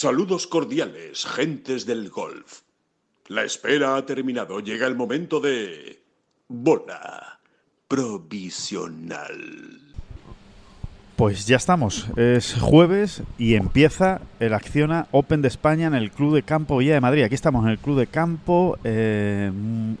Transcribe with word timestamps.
Saludos 0.00 0.46
cordiales, 0.46 1.26
gentes 1.26 1.84
del 1.84 2.08
golf. 2.08 2.60
La 3.26 3.42
espera 3.42 3.96
ha 3.96 4.06
terminado. 4.06 4.60
Llega 4.60 4.86
el 4.86 4.94
momento 4.94 5.40
de... 5.40 6.04
Bola 6.46 7.40
provisional. 7.88 9.80
Pues 11.16 11.48
ya 11.48 11.56
estamos. 11.56 12.06
Es 12.14 12.54
jueves 12.60 13.24
y 13.38 13.56
empieza 13.56 14.20
el 14.38 14.54
Acciona 14.54 15.08
Open 15.10 15.42
de 15.42 15.48
España 15.48 15.88
en 15.88 15.94
el 15.94 16.12
Club 16.12 16.32
de 16.36 16.44
Campo 16.44 16.76
Villa 16.76 16.94
de 16.94 17.00
Madrid. 17.00 17.24
Aquí 17.24 17.34
estamos 17.34 17.64
en 17.64 17.70
el 17.70 17.80
Club 17.80 17.98
de 17.98 18.06
Campo. 18.06 18.78
eh, 18.84 19.50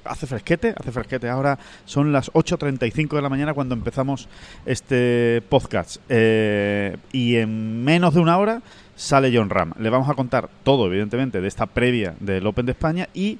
hace 0.04 0.28
fresquete, 0.28 0.76
hace 0.78 0.92
fresquete. 0.92 1.28
Ahora 1.28 1.58
son 1.86 2.12
las 2.12 2.32
8.35 2.34 3.16
de 3.16 3.22
la 3.22 3.28
mañana 3.28 3.52
cuando 3.52 3.74
empezamos 3.74 4.28
este 4.64 5.42
podcast. 5.48 5.96
Eh, 6.08 6.96
y 7.10 7.34
en 7.34 7.82
menos 7.82 8.14
de 8.14 8.20
una 8.20 8.38
hora 8.38 8.62
sale 8.98 9.30
John 9.32 9.48
Ram. 9.48 9.72
Le 9.78 9.88
vamos 9.88 10.10
a 10.10 10.14
contar 10.14 10.50
todo, 10.64 10.86
evidentemente, 10.86 11.40
de 11.40 11.48
esta 11.48 11.66
previa 11.66 12.14
del 12.20 12.46
Open 12.46 12.66
de 12.66 12.72
España 12.72 13.08
y 13.14 13.38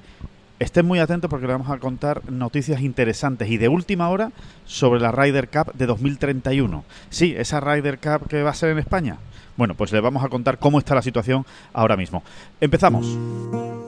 Estén 0.58 0.86
muy 0.86 0.98
atentos 0.98 1.30
porque 1.30 1.46
le 1.46 1.52
vamos 1.52 1.70
a 1.70 1.78
contar 1.78 2.32
noticias 2.32 2.80
interesantes 2.80 3.48
y 3.48 3.58
de 3.58 3.68
última 3.68 4.08
hora 4.08 4.32
sobre 4.64 5.00
la 5.00 5.12
Ryder 5.12 5.48
Cup 5.48 5.72
de 5.74 5.86
2031. 5.86 6.84
Sí, 7.10 7.32
esa 7.38 7.60
Ryder 7.60 8.00
Cup 8.00 8.28
que 8.28 8.42
va 8.42 8.50
a 8.50 8.54
ser 8.54 8.70
en 8.70 8.78
España. 8.78 9.18
Bueno, 9.56 9.76
pues 9.76 9.92
le 9.92 10.00
vamos 10.00 10.24
a 10.24 10.28
contar 10.28 10.58
cómo 10.58 10.80
está 10.80 10.96
la 10.96 11.02
situación 11.02 11.46
ahora 11.72 11.96
mismo. 11.96 12.24
Empezamos. 12.60 13.87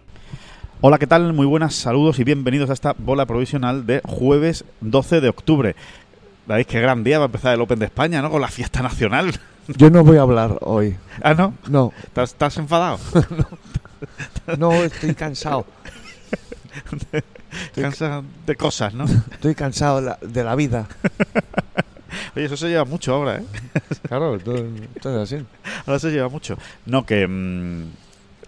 Hola, 0.83 0.97
¿qué 0.97 1.05
tal? 1.05 1.31
Muy 1.33 1.45
buenas, 1.45 1.75
saludos 1.75 2.17
y 2.17 2.23
bienvenidos 2.23 2.71
a 2.71 2.73
esta 2.73 2.95
bola 2.97 3.27
provisional 3.27 3.85
de 3.85 4.01
jueves 4.03 4.65
12 4.81 5.21
de 5.21 5.29
octubre. 5.29 5.75
¿Veis 6.47 6.65
qué 6.65 6.81
gran 6.81 7.03
día 7.03 7.19
va 7.19 7.25
a 7.25 7.27
empezar 7.27 7.53
el 7.53 7.61
Open 7.61 7.77
de 7.77 7.85
España, 7.85 8.19
¿no? 8.23 8.31
Con 8.31 8.41
la 8.41 8.47
fiesta 8.47 8.81
nacional. 8.81 9.31
Yo 9.67 9.91
no 9.91 10.03
voy 10.03 10.17
a 10.17 10.21
hablar 10.21 10.57
hoy. 10.61 10.97
ah, 11.21 11.35
¿no? 11.35 11.53
No, 11.69 11.93
¿Estás, 12.01 12.31
estás 12.31 12.57
enfadado? 12.57 12.97
no, 14.57 14.73
estoy 14.73 15.13
cansado. 15.13 15.67
Cansas 17.75 18.23
de 18.47 18.55
cosas, 18.55 18.95
¿no? 18.95 19.05
Estoy 19.05 19.53
cansado 19.53 19.97
de 19.97 20.07
la, 20.07 20.17
de 20.19 20.43
la 20.43 20.55
vida. 20.55 20.87
Oye, 22.35 22.45
eso 22.45 22.57
se 22.57 22.69
lleva 22.69 22.85
mucho 22.85 23.13
ahora, 23.13 23.37
¿eh? 23.37 23.45
Claro, 24.07 24.35
esto 24.35 24.55
es 24.95 25.05
así. 25.05 25.45
Ahora 25.85 25.99
se 25.99 26.09
lleva 26.09 26.27
mucho. 26.27 26.57
No, 26.87 27.05
que 27.05 27.27
mm, 27.27 27.83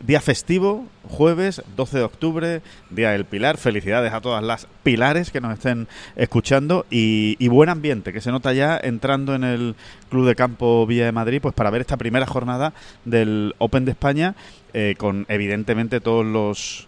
día 0.05 0.19
festivo, 0.19 0.85
jueves 1.09 1.61
12 1.75 1.97
de 1.97 2.03
octubre, 2.03 2.61
Día 2.89 3.11
del 3.11 3.25
Pilar. 3.25 3.57
Felicidades 3.57 4.13
a 4.13 4.21
todas 4.21 4.43
las 4.43 4.67
pilares 4.83 5.31
que 5.31 5.41
nos 5.41 5.53
estén 5.53 5.87
escuchando 6.15 6.85
y, 6.89 7.47
buen 7.47 7.69
ambiente 7.69 8.13
que 8.13 8.21
se 8.21 8.31
nota 8.31 8.51
ya 8.51 8.79
entrando 8.81 9.35
en 9.35 9.43
el 9.43 9.75
Club 10.09 10.25
de 10.25 10.35
Campo 10.35 10.87
Villa 10.87 11.05
de 11.05 11.11
Madrid 11.11 11.39
pues 11.39 11.53
para 11.53 11.69
ver 11.69 11.81
esta 11.81 11.97
primera 11.97 12.25
jornada 12.25 12.73
del 13.05 13.53
Open 13.59 13.85
de 13.85 13.91
España 13.91 14.33
eh, 14.73 14.95
con 14.97 15.27
evidentemente 15.29 16.01
todos 16.01 16.25
los 16.25 16.87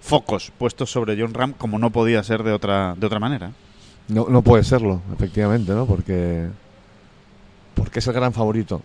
focos 0.00 0.50
puestos 0.56 0.90
sobre 0.90 1.20
John 1.20 1.34
Ram 1.34 1.52
como 1.52 1.78
no 1.78 1.90
podía 1.90 2.22
ser 2.22 2.44
de 2.44 2.52
otra 2.52 2.94
de 2.96 3.06
otra 3.06 3.20
manera. 3.20 3.52
No, 4.08 4.26
no 4.30 4.40
puede 4.42 4.64
serlo, 4.64 5.02
efectivamente, 5.12 5.72
¿no? 5.72 5.84
Porque, 5.84 6.48
porque 7.74 7.98
es 7.98 8.06
el 8.06 8.14
gran 8.14 8.32
favorito. 8.32 8.82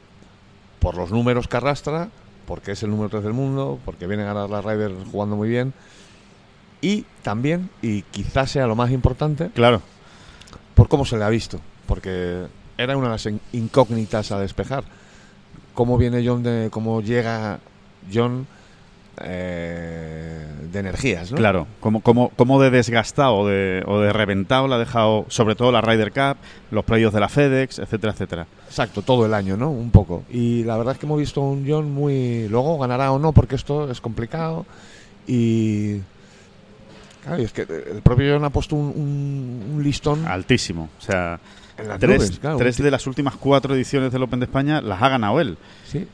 Por 0.80 0.98
los 0.98 1.12
números 1.12 1.48
que 1.48 1.58
arrastra, 1.58 2.10
porque 2.52 2.74
es 2.74 2.84
el 2.84 2.90
número 2.90 3.08
3 3.08 3.24
del 3.24 3.32
mundo, 3.32 3.80
porque 3.86 4.08
viene 4.08 4.24
a 4.24 4.34
ganar 4.34 4.50
la 4.50 4.60
Ryder 4.62 4.92
jugando 5.10 5.38
muy 5.38 5.48
bien. 5.48 5.74
Y 6.82 7.06
también, 7.24 7.70
y 7.82 8.02
quizás 8.02 8.52
sea 8.52 8.68
lo 8.68 8.76
más 8.76 8.92
importante, 8.92 9.52
Claro, 9.56 9.82
por 10.76 10.90
cómo 10.90 11.06
se 11.06 11.18
le 11.18 11.24
ha 11.24 11.30
visto. 11.30 11.62
Porque 11.88 12.46
era 12.78 12.98
una 12.98 13.08
de 13.08 13.12
las 13.14 13.26
in- 13.26 13.40
incógnitas 13.54 14.34
a 14.34 14.40
despejar. 14.42 14.84
Cómo 15.74 15.98
viene 15.98 16.28
John, 16.28 16.44
de, 16.44 16.68
cómo 16.72 17.02
llega 17.02 17.60
John 18.14 18.46
eh, 19.20 20.46
de 20.72 20.80
energías, 20.80 21.32
¿no? 21.32 21.38
Claro, 21.38 21.68
como, 21.80 22.02
como, 22.02 22.30
como 22.30 22.62
de 22.62 22.70
desgastado 22.72 23.36
o 23.40 23.48
de, 23.48 23.84
o 23.86 24.00
de 24.00 24.14
reventado 24.14 24.68
la 24.68 24.78
ha 24.78 24.80
dejado 24.80 25.26
sobre 25.28 25.56
todo 25.56 25.72
la 25.72 25.82
Ryder 25.82 26.12
Cup, 26.12 26.38
los 26.72 26.86
playoffs 26.86 27.14
de 27.14 27.20
la 27.20 27.30
FedEx, 27.30 27.80
etcétera, 27.80 28.14
etcétera. 28.14 28.48
Exacto, 28.68 29.02
todo 29.02 29.26
el 29.26 29.34
año, 29.34 29.58
¿no? 29.58 29.70
Un 29.70 29.92
poco. 29.92 30.24
Y 30.30 30.64
la 30.64 30.78
verdad 30.78 30.94
es 30.94 31.00
que 31.00 31.06
hemos 31.06 31.20
visto 31.20 31.42
un 31.42 31.66
John 31.68 31.92
muy... 31.92 32.48
Luego 32.48 32.78
ganará 32.80 33.12
o 33.12 33.20
no, 33.20 33.32
porque 33.34 33.56
esto 33.56 33.92
es 33.92 34.00
complicado. 34.00 34.66
Y... 35.28 35.98
Claro, 37.24 37.40
y 37.42 37.46
es 37.46 37.52
que 37.54 37.62
el 37.64 38.02
propio 38.02 38.34
John 38.34 38.46
ha 38.46 38.50
puesto 38.50 38.76
un, 38.76 38.88
un- 38.96 39.74
un 39.76 39.84
listón 39.84 40.26
Altísimo. 40.26 40.90
O 40.98 41.02
sea, 41.04 41.40
tres, 42.00 42.18
nubes, 42.20 42.40
claro. 42.40 42.58
tres 42.58 42.78
de 42.78 42.90
las 42.90 43.06
últimas 43.06 43.36
cuatro 43.36 43.76
ediciones 43.76 44.12
del 44.12 44.24
Open 44.24 44.40
de 44.40 44.46
España 44.46 44.82
las 44.82 45.02
ha 45.02 45.10
ganado 45.10 45.40
él. 45.40 45.58
Sí. 45.86 46.08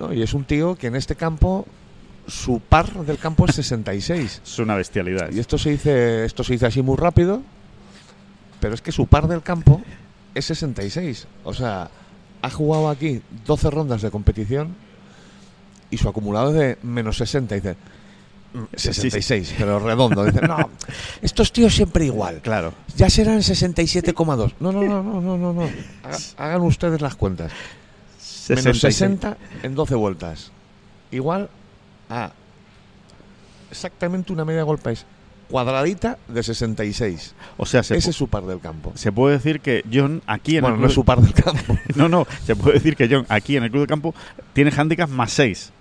No, 0.00 0.12
y 0.12 0.22
es 0.22 0.34
un 0.34 0.42
tío 0.44 0.74
que 0.74 0.88
en 0.88 0.96
este 0.96 1.14
campo, 1.14 1.66
su 2.30 2.60
par 2.60 2.92
del 3.04 3.18
campo 3.18 3.44
es 3.46 3.54
66. 3.56 4.40
Es 4.44 4.58
una 4.58 4.74
bestialidad. 4.76 5.30
Y 5.32 5.38
esto 5.40 5.58
se 5.58 5.70
dice, 5.70 6.24
esto 6.24 6.42
se 6.44 6.54
dice 6.54 6.66
así 6.66 6.82
muy 6.82 6.96
rápido, 6.96 7.42
pero 8.60 8.74
es 8.74 8.82
que 8.82 8.92
su 8.92 9.06
par 9.06 9.26
del 9.28 9.42
campo 9.42 9.82
es 10.34 10.44
66. 10.46 11.26
O 11.44 11.52
sea, 11.54 11.90
ha 12.42 12.50
jugado 12.50 12.88
aquí 12.88 13.20
12 13.46 13.70
rondas 13.70 14.02
de 14.02 14.10
competición 14.10 14.74
y 15.90 15.96
su 15.98 16.08
acumulado 16.08 16.50
es 16.50 16.54
de 16.54 16.78
menos 16.82 17.16
60. 17.18 17.54
Dice, 17.56 17.76
"Mm, 18.54 18.58
Sí, 18.76 18.92
sí, 18.92 18.92
sí. 18.94 19.10
66, 19.10 19.54
pero 19.58 19.78
redondo. 19.80 20.24
Dice, 20.24 20.40
no, 20.42 20.56
estos 21.22 21.52
tíos 21.52 21.74
siempre 21.74 22.04
igual. 22.06 22.40
Claro. 22.42 22.72
Ya 22.96 23.10
serán 23.10 23.42
67,2. 23.42 24.54
No, 24.60 24.72
no, 24.72 24.82
no, 24.82 25.02
no, 25.02 25.20
no, 25.20 25.36
no. 25.36 25.52
no. 25.52 25.62
Haga- 26.04 26.18
Hagan 26.36 26.62
ustedes 26.62 27.00
las 27.00 27.14
cuentas. 27.16 27.50
Menos 28.48 28.62
66. 28.80 28.94
60 28.96 29.36
en 29.62 29.74
12 29.74 29.94
vueltas. 29.94 30.50
Igual 31.12 31.48
a 32.10 32.32
exactamente 33.70 34.32
una 34.32 34.44
media 34.44 34.62
golpe 34.64 34.92
es 34.92 35.06
cuadradita 35.48 36.16
de 36.28 36.42
66. 36.42 37.34
O 37.56 37.66
sea, 37.66 37.82
se, 37.82 37.96
Ese 37.96 38.10
es 38.10 38.16
su 38.16 38.28
par 38.28 38.44
del 38.44 38.60
campo. 38.60 38.92
se 38.94 39.10
puede 39.10 39.36
decir 39.36 39.60
que 39.60 39.84
John 39.92 40.22
aquí 40.26 40.56
en 40.56 40.62
Bueno, 40.62 40.76
el 40.76 40.80
no 40.82 40.86
club 40.86 40.90
es 40.90 40.94
su 40.94 41.04
par 41.04 41.20
del 41.20 41.32
campo. 41.34 41.76
No, 41.96 42.08
no, 42.08 42.26
se 42.44 42.54
puede 42.54 42.74
decir 42.74 42.94
que 42.96 43.08
John 43.10 43.26
aquí 43.28 43.56
en 43.56 43.64
el 43.64 43.70
club 43.70 43.82
de 43.82 43.86
campo 43.88 44.14
tiene 44.52 44.70
handicap 44.76 45.08
más 45.08 45.32
6. 45.32 45.72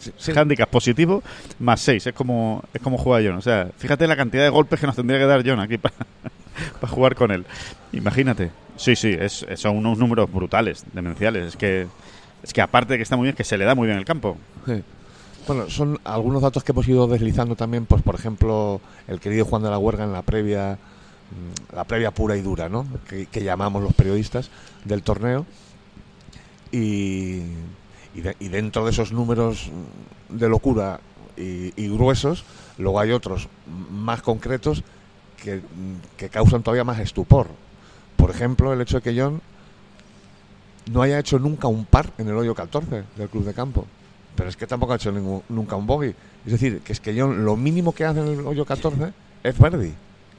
Sí, 0.00 0.12
sí. 0.16 0.32
Handicap 0.34 0.68
positivo 0.68 1.22
más 1.58 1.80
6. 1.82 2.08
Es 2.08 2.14
como, 2.14 2.62
es 2.74 2.80
como 2.82 2.98
juega 2.98 3.26
John. 3.26 3.38
O 3.38 3.42
sea, 3.42 3.70
fíjate 3.78 4.06
la 4.06 4.16
cantidad 4.16 4.42
de 4.44 4.48
golpes 4.50 4.80
que 4.80 4.86
nos 4.86 4.96
tendría 4.96 5.18
que 5.18 5.26
dar 5.26 5.42
John 5.46 5.60
aquí 5.60 5.78
para, 5.78 5.94
para 6.80 6.92
jugar 6.92 7.14
con 7.14 7.30
él. 7.30 7.44
Imagínate. 7.92 8.50
Sí, 8.76 8.96
sí, 8.96 9.14
es, 9.18 9.44
es- 9.48 9.60
son 9.60 9.76
unos 9.76 9.96
números 9.98 10.30
brutales, 10.32 10.84
demenciales. 10.92 11.48
Es 11.48 11.56
que, 11.56 11.86
es 12.42 12.52
que 12.52 12.60
aparte 12.62 12.94
de 12.94 12.98
que 12.98 13.02
está 13.02 13.16
muy 13.16 13.24
bien, 13.24 13.36
que 13.36 13.44
se 13.44 13.56
le 13.58 13.64
da 13.64 13.74
muy 13.74 13.86
bien 13.86 13.98
el 13.98 14.04
campo. 14.06 14.36
Sí. 14.66 14.82
Bueno, 15.46 15.68
son 15.68 15.98
algunos 16.04 16.42
datos 16.42 16.62
que 16.62 16.72
hemos 16.72 16.86
ido 16.86 17.06
deslizando 17.06 17.56
también, 17.56 17.86
pues 17.86 18.02
por 18.02 18.14
ejemplo, 18.14 18.80
el 19.08 19.20
querido 19.20 19.44
Juan 19.44 19.62
de 19.62 19.70
la 19.70 19.78
Huerga 19.78 20.04
en 20.04 20.12
la 20.12 20.22
previa, 20.22 20.74
mm, 21.30 21.74
la 21.74 21.84
previa 21.84 22.10
pura 22.12 22.36
y 22.36 22.42
dura, 22.42 22.68
¿no? 22.68 22.86
Que, 23.08 23.26
llamamos 23.42 23.82
los 23.82 23.94
periodistas 23.94 24.50
del 24.84 25.02
torneo. 25.02 25.46
Y, 26.72 27.40
de- 28.14 28.36
y 28.38 28.48
dentro 28.48 28.84
de 28.84 28.90
esos 28.92 29.12
números 29.12 29.70
mm, 30.30 30.36
de 30.36 30.48
locura 30.48 31.00
y, 31.36 31.88
gruesos, 31.88 32.44
luego 32.76 33.00
hay 33.00 33.12
otros 33.12 33.48
más 33.90 34.20
concretos 34.20 34.84
que, 35.42 35.62
que 36.18 36.28
causan 36.28 36.62
todavía 36.62 36.84
más 36.84 36.98
estupor. 36.98 37.46
Por 38.16 38.30
ejemplo, 38.30 38.72
el 38.74 38.80
hecho 38.82 38.96
de 38.98 39.02
que 39.02 39.18
John 39.18 39.40
no 40.92 41.00
haya 41.00 41.18
hecho 41.18 41.38
nunca 41.38 41.66
un 41.66 41.86
par 41.86 42.12
en 42.18 42.28
el 42.28 42.36
hoyo 42.36 42.54
14 42.54 43.04
del 43.16 43.28
club 43.30 43.44
de 43.44 43.54
campo. 43.54 43.86
Pero 44.36 44.48
es 44.48 44.56
que 44.56 44.66
tampoco 44.66 44.92
ha 44.92 44.96
hecho 44.96 45.12
ningún- 45.12 45.42
nunca 45.48 45.76
un 45.76 45.86
bogey. 45.86 46.14
Es 46.46 46.52
decir, 46.52 46.80
que 46.80 46.92
es 46.92 47.00
que 47.00 47.18
John 47.18 47.44
lo 47.44 47.56
mínimo 47.56 47.92
que 47.92 48.04
hace 48.04 48.20
en 48.20 48.28
el 48.28 48.46
hoyo 48.46 48.64
14 48.64 49.12
es. 49.42 49.54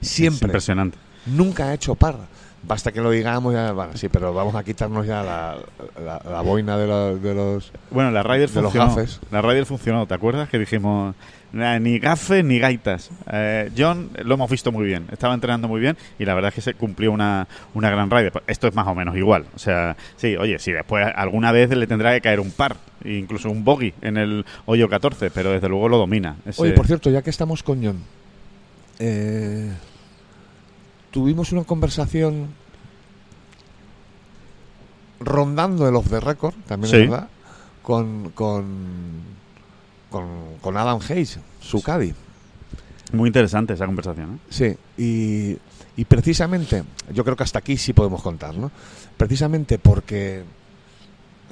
Es 0.01 0.07
Siempre. 0.09 0.47
impresionante. 0.47 0.97
Nunca 1.25 1.65
ha 1.69 1.73
hecho 1.73 1.95
par. 1.95 2.15
Basta 2.63 2.91
que 2.91 3.01
lo 3.01 3.09
digamos 3.09 3.55
ya, 3.55 3.71
bueno, 3.71 3.93
sí, 3.97 4.07
pero 4.07 4.35
vamos 4.35 4.53
a 4.53 4.63
quitarnos 4.63 5.07
ya 5.07 5.23
la, 5.23 5.57
la- 6.05 6.21
la 6.29 6.41
boina 6.41 6.77
de, 6.77 6.85
la- 6.87 7.13
de 7.15 7.33
los... 7.33 7.71
Bueno, 7.89 8.11
la 8.11 8.21
Ryder 8.21 8.49
De 8.51 8.61
los 8.61 8.71
funcionó. 8.71 8.95
gafes. 8.95 9.19
La 9.31 9.41
Ryder 9.41 9.65
funcionó, 9.65 10.05
¿te 10.05 10.13
acuerdas? 10.13 10.47
Que 10.47 10.59
dijimos, 10.59 11.15
"Nah, 11.53 11.79
ni 11.79 11.97
gafes 11.97 12.45
ni 12.45 12.59
gaitas. 12.59 13.09
Eh, 13.31 13.71
John 13.75 14.11
lo 14.23 14.35
hemos 14.35 14.47
visto 14.51 14.71
muy 14.71 14.85
bien, 14.85 15.07
estaba 15.11 15.33
entrenando 15.33 15.67
muy 15.67 15.79
bien 15.81 15.97
y 16.19 16.25
la 16.25 16.35
verdad 16.35 16.49
es 16.49 16.53
que 16.53 16.61
se 16.61 16.75
cumplió 16.75 17.11
una, 17.11 17.47
una 17.73 17.89
gran 17.89 18.11
Ryder. 18.11 18.43
Esto 18.45 18.67
es 18.67 18.75
más 18.75 18.85
o 18.87 18.93
menos 18.93 19.17
igual. 19.17 19.45
O 19.55 19.59
sea, 19.59 19.97
sí, 20.17 20.35
oye, 20.37 20.59
sí, 20.59 20.71
después 20.71 21.03
alguna 21.15 21.51
vez 21.51 21.71
le 21.71 21.87
tendrá 21.87 22.13
que 22.13 22.21
caer 22.21 22.39
un 22.39 22.51
par, 22.51 22.75
incluso 23.03 23.49
un 23.49 23.63
bogey 23.63 23.95
en 24.03 24.17
el 24.17 24.45
hoyo 24.67 24.87
14, 24.87 25.31
pero 25.31 25.49
desde 25.49 25.67
luego 25.67 25.89
lo 25.89 25.97
domina. 25.97 26.35
Ese- 26.45 26.61
Oye, 26.61 26.73
por 26.73 26.85
cierto, 26.85 27.09
ya 27.09 27.23
que 27.23 27.31
estamos 27.31 27.63
con 27.63 27.83
John, 27.83 27.97
eh, 28.99 29.71
tuvimos 31.11 31.51
una 31.51 31.63
conversación 31.63 32.47
rondando 35.19 35.87
el 35.87 35.95
off 35.95 36.09
the 36.09 36.19
record, 36.19 36.55
también 36.67 36.91
Sí. 36.91 36.97
es 36.97 37.09
verdad, 37.09 37.27
con, 37.83 38.31
con, 38.31 38.65
con, 40.09 40.27
con 40.61 40.77
Adam 40.77 40.99
Hayes, 41.09 41.39
su. 41.59 41.81
Muy 43.13 43.27
interesante 43.27 43.73
esa 43.73 43.85
conversación. 43.85 44.35
¿eh? 44.35 44.37
Sí, 44.49 44.77
y, 44.97 45.57
y 46.01 46.05
precisamente, 46.05 46.83
yo 47.13 47.23
creo 47.23 47.35
que 47.35 47.43
hasta 47.43 47.59
aquí 47.59 47.77
sí 47.77 47.93
podemos 47.93 48.21
contar, 48.21 48.55
¿no? 48.55 48.71
Precisamente 49.17 49.77
porque 49.77 50.43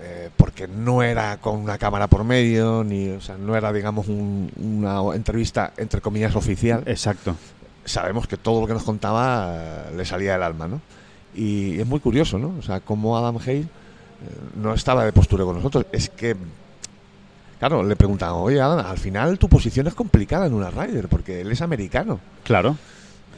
eh, 0.01 0.29
porque 0.37 0.65
no 0.65 1.03
era 1.03 1.37
con 1.41 1.59
una 1.59 1.77
cámara 1.77 2.07
por 2.07 2.23
medio, 2.23 2.85
ni, 2.85 3.09
o 3.09 3.19
sea, 3.19 3.37
no 3.37 3.57
era, 3.57 3.73
digamos, 3.73 4.07
un- 4.07 4.49
una 4.55 5.13
entrevista 5.13 5.73
entre 5.75 5.99
comillas 5.99 6.35
oficial. 6.37 6.83
Exacto. 6.85 7.35
Sabemos 7.85 8.27
que 8.27 8.37
todo 8.37 8.61
lo 8.61 8.67
que 8.67 8.73
nos 8.73 8.83
contaba 8.83 9.47
eh, 9.55 9.95
le 9.97 10.05
salía 10.05 10.33
del 10.33 10.43
alma, 10.43 10.67
¿no? 10.67 10.81
Y 11.35 11.79
es 11.79 11.87
muy 11.87 11.99
curioso, 11.99 12.37
¿no? 12.37 12.55
O 12.59 12.61
sea, 12.61 12.79
cómo 12.81 13.17
Adam 13.17 13.37
Hayes 13.37 13.65
eh, 13.65 13.69
no 14.61 14.73
estaba 14.73 15.05
de 15.05 15.13
postura 15.13 15.43
con 15.45 15.55
nosotros. 15.55 15.85
Es 15.91 16.09
que, 16.09 16.35
claro, 17.59 17.83
le 17.83 17.95
preguntaban, 17.95 18.35
oye, 18.41 18.59
Adam, 18.61 18.85
al 18.85 18.97
final 18.97 19.37
tu 19.39 19.47
posición 19.49 19.87
es 19.87 19.93
complicada 19.95 20.45
en 20.47 20.53
una 20.53 20.69
Ryder, 20.69 21.07
porque 21.07 21.41
él 21.41 21.51
es 21.51 21.61
americano. 21.61 22.19
Claro. 22.43 22.77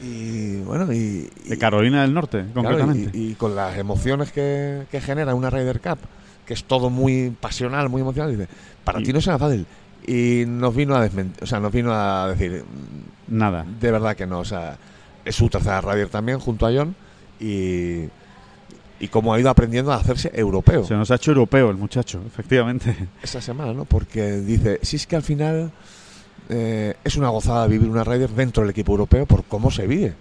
Y 0.02 0.56
bueno, 0.62 0.92
y, 0.92 1.30
De 1.48 1.58
Carolina 1.58 2.02
del 2.02 2.12
Norte, 2.12 2.44
claro, 2.52 2.68
concretamente. 2.70 3.16
y, 3.16 3.30
y 3.30 3.34
con 3.34 3.54
las 3.54 3.76
emociones 3.78 4.32
que, 4.32 4.82
que 4.90 5.00
genera 5.00 5.34
una 5.34 5.48
Ryder 5.50 5.80
Cup, 5.80 5.98
que 6.44 6.54
es 6.54 6.64
todo 6.64 6.90
muy 6.90 7.30
pasional, 7.40 7.88
muy 7.88 8.00
emocional, 8.02 8.32
dice, 8.36 8.48
para 8.84 9.00
Y- 9.00 9.04
ti 9.04 9.12
no 9.12 9.20
será 9.20 9.38
fácil. 9.38 9.64
Y 10.06 10.44
nos 10.46 10.74
vino 10.74 10.96
a 10.96 11.02
desmentir, 11.02 11.42
o 11.42 11.46
sea, 11.46 11.60
nos 11.60 11.72
vino 11.72 11.92
a 11.94 12.28
decir, 12.28 12.64
Nada. 13.28 13.64
de 13.80 13.90
verdad 13.90 14.16
que 14.16 14.26
no, 14.26 14.40
o 14.40 14.44
sea, 14.44 14.76
es 15.24 15.34
su 15.36 15.48
tercera 15.48 15.80
Ryder 15.80 16.08
también 16.08 16.40
junto 16.40 16.66
a 16.66 16.72
John 16.74 16.94
y, 17.38 18.08
y 18.98 19.08
cómo 19.08 19.32
ha 19.32 19.40
ido 19.40 19.48
aprendiendo 19.50 19.92
a 19.92 19.96
hacerse 19.96 20.30
europeo 20.34 20.84
Se 20.84 20.94
nos 20.94 21.10
ha 21.10 21.14
hecho 21.16 21.30
europeo 21.30 21.70
el 21.70 21.76
muchacho, 21.76 22.20
efectivamente. 22.26 22.96
esta 23.22 23.40
semana, 23.40 23.72
¿no? 23.72 23.84
Porque 23.84 24.32
dice, 24.38 24.80
si 24.82 24.96
es 24.96 25.06
que 25.06 25.16
al 25.16 25.22
final 25.22 25.70
eh, 26.48 26.94
es 27.04 27.16
una 27.16 27.28
gozada 27.28 27.66
vivir 27.66 27.88
una 27.88 28.04
Ryder 28.04 28.30
dentro 28.30 28.62
del 28.62 28.70
equipo 28.70 28.92
europeo 28.92 29.26
por 29.26 29.44
cómo 29.44 29.70
se 29.70 29.86
vive. 29.86 30.14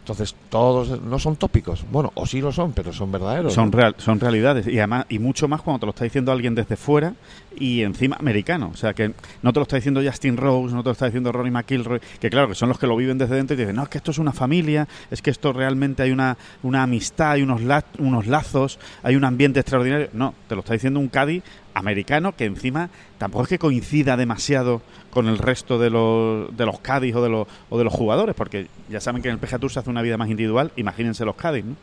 Entonces, 0.00 0.34
todos 0.48 1.00
no 1.02 1.18
son 1.18 1.36
tópicos. 1.36 1.84
Bueno, 1.92 2.10
o 2.14 2.26
sí 2.26 2.40
lo 2.40 2.50
son, 2.50 2.72
pero 2.72 2.92
son 2.92 3.12
verdaderos. 3.12 3.52
Son, 3.54 3.70
real, 3.70 3.94
son 3.98 4.18
realidades 4.18 4.66
y 4.66 4.78
además 4.78 5.06
y 5.08 5.18
mucho 5.18 5.46
más 5.46 5.62
cuando 5.62 5.80
te 5.80 5.86
lo 5.86 5.90
está 5.90 6.04
diciendo 6.04 6.32
alguien 6.32 6.54
desde 6.54 6.76
fuera 6.76 7.14
y 7.56 7.82
encima 7.82 8.16
americano. 8.18 8.70
O 8.72 8.76
sea, 8.76 8.92
que 8.94 9.12
no 9.42 9.52
te 9.52 9.60
lo 9.60 9.62
está 9.62 9.76
diciendo 9.76 10.00
Justin 10.04 10.36
Rose, 10.36 10.74
no 10.74 10.82
te 10.82 10.88
lo 10.88 10.92
está 10.92 11.06
diciendo 11.06 11.30
Ronnie 11.30 11.52
McIlroy, 11.52 12.00
que 12.18 12.30
claro, 12.30 12.48
que 12.48 12.54
son 12.54 12.68
los 12.70 12.78
que 12.78 12.86
lo 12.86 12.96
viven 12.96 13.18
desde 13.18 13.36
dentro 13.36 13.54
y 13.54 13.58
dicen, 13.58 13.76
no, 13.76 13.82
es 13.84 13.88
que 13.88 13.98
esto 13.98 14.10
es 14.10 14.18
una 14.18 14.32
familia, 14.32 14.88
es 15.10 15.22
que 15.22 15.30
esto 15.30 15.52
realmente 15.52 16.02
hay 16.02 16.10
una, 16.10 16.36
una 16.62 16.82
amistad, 16.82 17.32
hay 17.32 17.42
unos, 17.42 17.60
la- 17.62 17.84
unos 17.98 18.26
lazos, 18.26 18.78
hay 19.02 19.16
un 19.16 19.24
ambiente 19.24 19.60
extraordinario. 19.60 20.08
No, 20.12 20.34
te 20.48 20.54
lo 20.54 20.60
está 20.62 20.72
diciendo 20.72 20.98
un 20.98 21.08
Caddy 21.08 21.42
americano 21.74 22.34
que 22.36 22.44
encima 22.44 22.90
tampoco 23.18 23.44
es 23.44 23.48
que 23.48 23.58
coincida 23.58 24.16
demasiado 24.16 24.82
con 25.10 25.28
el 25.28 25.38
resto 25.38 25.78
de 25.78 25.90
los, 25.90 26.56
de 26.56 26.66
los 26.66 26.80
Caddies 26.80 27.14
o 27.16 27.22
de 27.22 27.28
los, 27.28 27.46
o 27.68 27.78
de 27.78 27.84
los 27.84 27.92
jugadores, 27.92 28.34
porque 28.34 28.66
ya 28.88 29.00
saben 29.00 29.22
que 29.22 29.28
en 29.28 29.34
el 29.34 29.40
PGA 29.40 29.58
Tour 29.58 29.70
se 29.72 29.78
hace 29.78 29.90
una 29.90 30.02
vida 30.02 30.16
más 30.16 30.28
individual, 30.30 30.72
imagínense 30.76 31.24
los 31.24 31.36
Caddies, 31.36 31.64
¿no? 31.64 31.76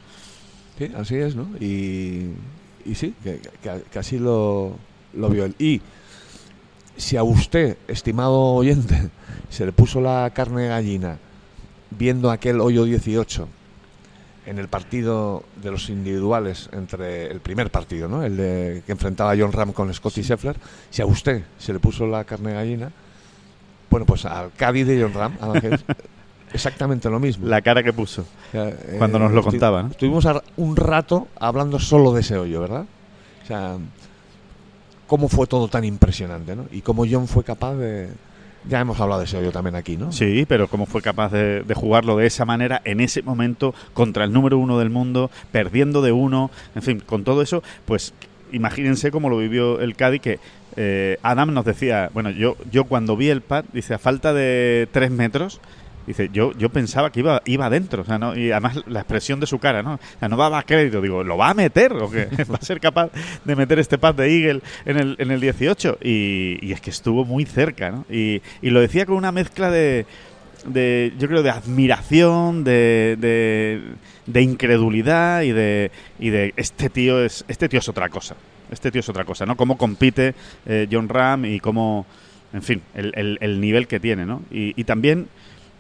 Sí, 0.78 0.92
así 0.96 1.16
es, 1.16 1.36
¿no? 1.36 1.48
Y, 1.60 2.32
y 2.86 2.96
sí, 2.96 3.14
que, 3.24 3.40
que- 3.62 3.84
que 3.92 4.00
así 4.00 4.20
lo, 4.20 4.76
lo 5.14 5.30
vio 5.30 5.46
él. 5.46 5.56
Y 5.60 5.82
si 6.96 7.18
a 7.18 7.24
usted, 7.24 7.78
estimado 7.88 8.40
oyente, 8.40 9.10
se 9.50 9.66
le 9.66 9.72
puso 9.72 10.02
la 10.02 10.30
carne 10.34 10.64
de 10.64 10.68
gallina 10.70 11.18
viendo 11.92 12.30
aquel 12.32 12.60
hoyo 12.62 12.84
18 12.84 13.48
en 14.48 14.58
el 14.60 14.68
partido 14.70 15.44
de 15.62 15.70
los 15.72 15.90
individuales 15.90 16.70
entre 16.72 17.28
el 17.28 17.42
primer 17.42 17.70
partido, 17.70 18.08
¿no? 18.08 18.24
El 18.24 18.38
de 18.38 18.82
que 18.86 18.92
enfrentaba 18.94 19.32
a 19.34 19.38
John 19.38 19.52
Ram 19.52 19.74
con 19.74 19.94
Scotty 19.94 20.24
Scheffler, 20.24 20.56
si 20.90 21.02
a 21.02 21.06
usted 21.06 21.44
se 21.60 21.74
le 21.74 21.80
puso 21.80 22.08
la 22.08 22.24
carne 22.24 22.54
gallina, 22.54 22.92
bueno, 23.90 24.06
pues 24.06 24.26
al 24.26 24.52
Cádiz 24.54 24.88
de 24.88 25.02
John 25.02 25.14
Ram, 25.14 25.38
a 25.42 25.52
Ángel, 25.52 25.80
exactamente 26.54 27.10
lo 27.10 27.20
mismo. 27.20 27.46
La 27.48 27.62
cara 27.62 27.84
que 27.84 27.94
puso. 27.94 28.22
O 28.22 28.52
sea, 28.52 28.70
eh, 28.70 28.96
Cuando 28.98 29.20
nos 29.20 29.32
lo 29.32 29.42
estu- 29.42 29.52
contaba, 29.52 29.84
¿no? 29.84 29.90
Estuvimos 29.92 30.26
un 30.58 30.76
rato 30.76 31.28
hablando 31.40 31.78
solo 31.80 32.14
de 32.14 32.22
ese 32.22 32.38
hoyo, 32.38 32.62
¿verdad? 32.62 32.86
O 33.44 33.48
sea, 33.48 33.78
cómo 35.08 35.28
fue 35.30 35.48
todo 35.48 35.68
tan 35.68 35.84
impresionante, 35.86 36.56
¿no? 36.56 36.66
Y 36.72 36.82
cómo 36.82 37.06
John 37.10 37.28
fue 37.28 37.44
capaz 37.44 37.76
de... 37.76 38.10
Ya 38.66 38.80
hemos 38.80 39.00
hablado 39.00 39.20
de 39.20 39.26
ese 39.26 39.38
hoyo 39.38 39.52
también 39.52 39.76
aquí, 39.76 39.98
¿no? 39.98 40.12
Sí, 40.12 40.46
pero 40.48 40.68
cómo 40.68 40.86
fue 40.86 41.02
capaz 41.02 41.32
de, 41.32 41.64
jugarlo 41.76 42.18
de 42.18 42.26
esa 42.26 42.46
manera 42.46 42.82
en 42.86 43.00
ese 43.00 43.22
momento 43.22 43.74
contra 43.94 44.26
el 44.26 44.34
número 44.34 44.58
uno 44.58 44.78
del 44.80 44.90
mundo, 44.90 45.32
perdiendo 45.52 46.02
de 46.02 46.12
uno, 46.12 46.52
en 46.76 46.82
fin, 46.82 47.00
con 47.00 47.24
todo 47.24 47.42
eso, 47.42 47.64
pues 47.86 48.14
imagínense 48.52 49.12
cómo 49.12 49.30
lo 49.30 49.38
vivió 49.38 49.80
el 49.80 49.96
Cádiz 49.96 50.22
que 50.22 50.40
eh, 50.76 51.18
Adam 51.24 51.54
nos 51.54 51.66
decía, 51.66 52.10
bueno, 52.14 52.30
yo, 52.30 52.56
yo 52.72 52.84
cuando 52.84 53.18
vi 53.18 53.30
el 53.30 53.42
pad, 53.42 53.66
dice, 53.74 53.94
a 53.94 54.00
falta 54.00 54.34
de 54.34 54.88
tres 54.92 55.12
metros, 55.12 55.60
dice, 56.08 56.30
yo, 56.34 56.54
yo 56.58 56.70
pensaba 56.70 57.12
que 57.12 57.20
iba, 57.20 57.42
iba 57.46 57.66
adentro, 57.68 58.02
o 58.02 58.06
sea, 58.06 58.18
¿no? 58.18 58.36
y 58.36 58.50
además 58.52 58.78
la 58.88 59.02
expresión 59.02 59.40
de 59.40 59.46
su 59.46 59.60
cara, 59.60 59.84
¿no? 59.84 59.96
O 59.96 60.00
sea, 60.20 60.28
no 60.30 60.38
daba 60.38 60.64
crédito, 60.64 61.02
digo, 61.02 61.24
¿lo 61.24 61.38
va 61.38 61.50
a 61.50 61.54
meter 61.54 61.92
o 61.94 62.10
qué? 62.10 62.28
¿Va 62.52 62.56
a 62.60 62.66
ser 62.66 62.80
capaz 62.80 63.12
de 63.46 63.56
meter 63.56 63.78
este 63.78 63.98
pad 63.98 64.16
de 64.16 64.28
Eagle 64.34 64.62
en 64.86 64.98
el, 64.98 65.16
en 65.20 65.32
el 65.32 65.40
18? 65.42 66.00
Y, 66.02 66.58
y 66.62 66.72
es 66.72 66.82
que 66.82 66.90
estuvo 66.90 67.26
muy 67.26 67.46
cerca, 67.46 67.92
¿no? 67.92 68.06
Y, 68.10 68.42
y 68.62 68.70
lo 68.72 68.80
decía 68.82 69.06
con 69.06 69.16
una 69.16 69.32
mezcla 69.32 69.70
de, 69.70 70.06
de 70.66 71.14
yo 71.20 71.28
creo, 71.28 71.44
de 71.44 71.50
admiración, 71.52 72.64
de, 72.64 73.18
de, 73.20 73.82
de 74.26 74.42
incredulidad 74.42 75.42
y 75.44 75.52
de, 75.52 75.92
y 76.20 76.30
de 76.30 76.54
este 76.58 76.90
tío 76.90 77.24
es 77.24 77.46
este 77.48 77.70
tío 77.70 77.80
es 77.80 77.90
otra 77.90 78.10
cosa. 78.10 78.36
Este 78.72 78.92
tío 78.92 79.00
es 79.00 79.08
otra 79.10 79.24
cosa, 79.24 79.46
¿no? 79.46 79.56
Cómo 79.56 79.78
compite 79.78 80.36
eh, 80.66 80.88
John 80.92 81.08
Ram 81.08 81.46
y 81.46 81.60
cómo, 81.62 82.06
en 82.52 82.62
fin, 82.64 82.82
el, 82.96 83.14
el- 83.16 83.38
el 83.40 83.62
nivel 83.62 83.88
que 83.88 84.00
tiene, 84.00 84.26
¿no? 84.26 84.42
Y, 84.52 84.74
y 84.80 84.84
también, 84.84 85.28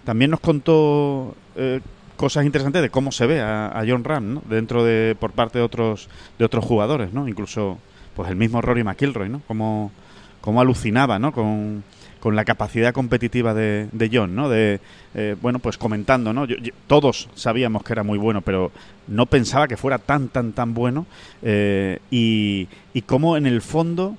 también 0.07 0.31
nos 0.31 0.39
contó 0.39 1.35
eh, 1.57 1.81
cosas 2.15 2.45
interesantes 2.45 2.81
de 2.81 2.89
cómo 2.89 3.11
se 3.11 3.27
ve 3.27 3.41
a, 3.41 3.83
John 3.85 4.05
Ram, 4.05 4.35
¿no? 4.35 4.43
Dentro 4.49 4.85
de, 4.85 5.17
por 5.19 5.33
parte 5.33 5.57
de 5.57 5.65
otros, 5.65 6.07
de 6.39 6.45
otros 6.45 6.63
jugadores, 6.63 7.11
¿no? 7.11 7.27
Incluso, 7.27 7.77
pues 8.15 8.29
el 8.29 8.37
mismo 8.37 8.61
Rory 8.61 8.85
McIlroy, 8.85 9.27
¿no? 9.27 9.41
Cómo, 9.49 9.91
cómo 10.39 10.61
alucinaba, 10.61 11.19
¿no? 11.19 11.33
Con, 11.33 11.83
con 12.21 12.37
la 12.37 12.45
capacidad 12.45 12.93
competitiva 12.93 13.53
de, 13.53 13.89
de 13.91 14.09
John, 14.09 14.33
¿no? 14.33 14.47
De, 14.47 14.79
eh, 15.13 15.35
bueno, 15.41 15.59
pues 15.59 15.77
comentando, 15.77 16.31
¿no? 16.31 16.45
Yo- 16.45 16.55
todos 16.87 17.27
sabíamos 17.35 17.83
que 17.83 17.91
era 17.91 18.03
muy 18.03 18.17
bueno, 18.17 18.39
pero 18.39 18.71
no 19.09 19.25
pensaba 19.25 19.67
que 19.67 19.75
fuera 19.75 19.97
tan, 19.97 20.29
tan, 20.29 20.53
tan 20.53 20.73
bueno. 20.73 21.05
eh, 21.41 21.99
y, 22.11 22.69
y 22.93 23.01
cómo 23.01 23.35
en 23.35 23.45
el 23.45 23.61
fondo 23.61 24.15